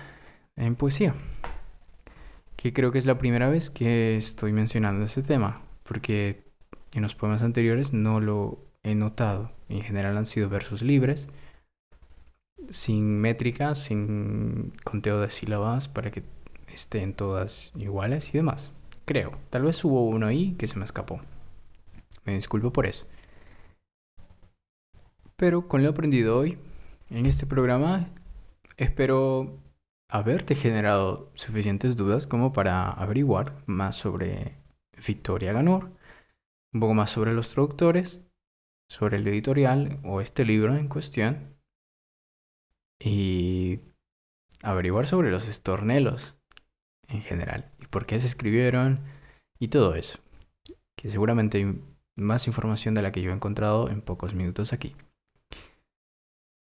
en 0.57 0.76
poesía. 0.76 1.14
Que 2.62 2.72
creo 2.72 2.92
que 2.92 2.98
es 3.00 3.06
la 3.06 3.18
primera 3.18 3.48
vez 3.48 3.70
que 3.70 4.16
estoy 4.16 4.52
mencionando 4.52 5.04
este 5.04 5.20
tema. 5.22 5.62
Porque 5.82 6.44
en 6.92 7.02
los 7.02 7.16
poemas 7.16 7.42
anteriores 7.42 7.92
no 7.92 8.20
lo 8.20 8.60
he 8.84 8.94
notado. 8.94 9.50
En 9.68 9.82
general 9.82 10.16
han 10.16 10.26
sido 10.26 10.48
versos 10.48 10.80
libres 10.80 11.28
sin 12.70 13.20
métrica, 13.20 13.74
sin 13.74 14.70
conteo 14.84 15.20
de 15.20 15.32
sílabas 15.32 15.88
para 15.88 16.12
que 16.12 16.22
estén 16.72 17.14
todas 17.14 17.72
iguales 17.74 18.32
y 18.32 18.38
demás. 18.38 18.70
Creo. 19.06 19.32
Tal 19.50 19.62
vez 19.62 19.84
hubo 19.84 20.06
uno 20.06 20.28
ahí 20.28 20.52
que 20.52 20.68
se 20.68 20.78
me 20.78 20.84
escapó. 20.84 21.20
Me 22.24 22.34
disculpo 22.34 22.72
por 22.72 22.86
eso. 22.86 23.08
Pero 25.34 25.66
con 25.66 25.82
lo 25.82 25.88
aprendido 25.88 26.38
hoy 26.38 26.58
en 27.10 27.26
este 27.26 27.44
programa, 27.44 28.08
espero 28.76 29.58
haberte 30.12 30.54
generado 30.54 31.30
suficientes 31.32 31.96
dudas 31.96 32.26
como 32.26 32.52
para 32.52 32.90
averiguar 32.90 33.62
más 33.64 33.96
sobre 33.96 34.58
Victoria 35.06 35.54
Ganor, 35.54 35.90
un 36.74 36.80
poco 36.80 36.92
más 36.92 37.10
sobre 37.10 37.32
los 37.32 37.48
traductores, 37.48 38.20
sobre 38.90 39.16
el 39.16 39.26
editorial 39.26 40.00
o 40.04 40.20
este 40.20 40.44
libro 40.44 40.76
en 40.76 40.88
cuestión 40.88 41.56
y 43.00 43.80
averiguar 44.62 45.06
sobre 45.06 45.30
los 45.30 45.48
estornelos 45.48 46.36
en 47.08 47.22
general 47.22 47.72
y 47.80 47.86
por 47.86 48.04
qué 48.04 48.20
se 48.20 48.26
escribieron 48.26 49.00
y 49.58 49.68
todo 49.68 49.94
eso. 49.94 50.18
Que 50.94 51.08
seguramente 51.08 51.56
hay 51.56 51.82
más 52.16 52.46
información 52.46 52.92
de 52.92 53.00
la 53.00 53.12
que 53.12 53.22
yo 53.22 53.30
he 53.30 53.34
encontrado 53.34 53.88
en 53.88 54.02
pocos 54.02 54.34
minutos 54.34 54.74
aquí. 54.74 54.94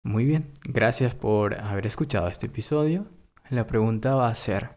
Muy 0.04 0.26
bien, 0.26 0.52
gracias 0.64 1.14
por 1.14 1.54
haber 1.54 1.86
escuchado 1.86 2.28
este 2.28 2.44
episodio. 2.44 3.17
La 3.50 3.66
pregunta 3.66 4.14
va 4.14 4.28
a 4.28 4.34
ser, 4.34 4.76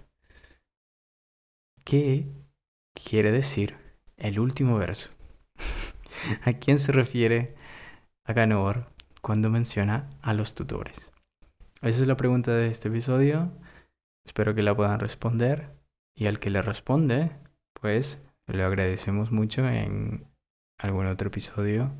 ¿qué 1.83 2.31
quiere 2.93 3.29
decir 3.29 3.75
el 4.15 4.39
último 4.39 4.77
verso? 4.77 5.09
¿A 6.45 6.53
quién 6.53 6.79
se 6.79 6.93
refiere 6.93 7.53
Aganor 8.23 8.93
cuando 9.21 9.49
menciona 9.49 10.09
a 10.21 10.33
los 10.33 10.55
tutores? 10.55 11.11
Esa 11.81 12.01
es 12.01 12.07
la 12.07 12.15
pregunta 12.15 12.55
de 12.55 12.69
este 12.69 12.87
episodio. 12.87 13.51
Espero 14.25 14.55
que 14.55 14.63
la 14.63 14.73
puedan 14.73 15.01
responder. 15.01 15.75
Y 16.15 16.27
al 16.27 16.39
que 16.39 16.49
le 16.49 16.61
responde, 16.61 17.31
pues 17.73 18.23
le 18.47 18.63
agradecemos 18.63 19.33
mucho 19.33 19.67
en 19.67 20.27
algún 20.77 21.07
otro 21.07 21.27
episodio. 21.27 21.91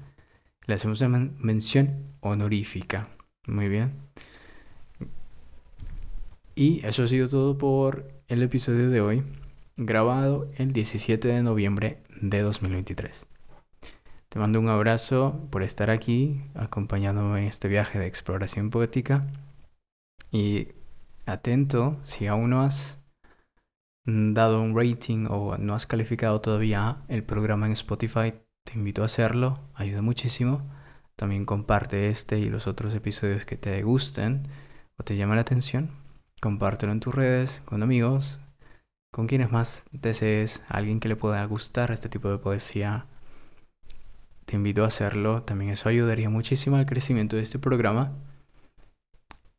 Le 0.68 0.76
hacemos 0.76 1.02
una 1.02 1.20
mención 1.20 2.16
honorífica. 2.22 3.10
Muy 3.46 3.68
bien. 3.68 4.10
Y 6.62 6.86
eso 6.86 7.02
ha 7.02 7.08
sido 7.08 7.28
todo 7.28 7.58
por 7.58 8.08
el 8.28 8.44
episodio 8.44 8.92
de 8.92 9.02
hoy, 9.02 9.24
grabado 9.78 10.48
el 10.58 10.74
17 10.74 11.28
de 11.28 11.42
noviembre 11.42 12.04
de 12.22 12.42
2023. 12.42 13.26
Te 14.30 14.38
mando 14.38 14.60
un 14.60 14.70
abrazo 14.70 15.48
por 15.50 15.64
estar 15.64 15.90
aquí, 15.90 16.40
acompañándome 16.54 17.40
en 17.40 17.48
este 17.48 17.68
viaje 17.68 17.98
de 17.98 18.06
exploración 18.06 18.70
poética. 18.70 19.26
Y 20.32 20.68
atento, 21.26 21.98
si 22.04 22.28
aún 22.28 22.52
no 22.52 22.62
has 22.62 23.00
dado 24.06 24.62
un 24.62 24.78
rating 24.78 25.26
o 25.32 25.58
no 25.58 25.74
has 25.74 25.88
calificado 25.88 26.42
todavía 26.42 26.98
el 27.08 27.24
programa 27.24 27.66
en 27.66 27.72
Spotify, 27.72 28.36
te 28.66 28.74
invito 28.76 29.02
a 29.02 29.06
hacerlo, 29.06 29.58
ayuda 29.74 30.04
muchísimo. 30.04 30.70
También 31.16 31.46
comparte 31.46 32.10
este 32.10 32.38
y 32.38 32.52
los 32.52 32.68
otros 32.68 32.94
episodios 32.94 33.46
que 33.46 33.58
te 33.58 33.82
gusten 33.82 34.48
o 35.00 35.04
te 35.04 35.18
llamen 35.18 35.38
la 35.38 35.42
atención. 35.42 36.01
Compártelo 36.42 36.92
en 36.92 37.00
tus 37.00 37.16
redes, 37.16 37.62
con 37.66 37.84
amigos, 37.84 38.40
con 39.12 39.28
quienes 39.28 39.52
más 39.52 39.86
desees, 39.92 40.64
alguien 40.68 41.00
que 41.00 41.08
le 41.08 41.16
pueda 41.16 41.46
gustar 41.46 41.92
este 41.92 42.10
tipo 42.10 42.30
de 42.30 42.40
poesía. 42.40 43.06
Te 44.46 44.56
invito 44.56 44.84
a 44.84 44.88
hacerlo, 44.88 45.44
también 45.44 45.72
eso 45.72 45.88
ayudaría 45.88 46.30
muchísimo 46.30 46.78
al 46.78 46.88
crecimiento 46.88 47.36
de 47.36 47.44
este 47.44 47.60
programa. 47.60 48.12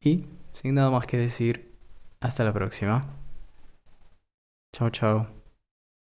Y 0.01 0.27
sin 0.51 0.75
nada 0.75 0.91
más 0.91 1.07
que 1.07 1.17
decir, 1.17 1.73
hasta 2.21 2.43
la 2.45 2.53
próxima. 2.53 3.07
Chao, 4.73 4.91
chao. 4.91 5.42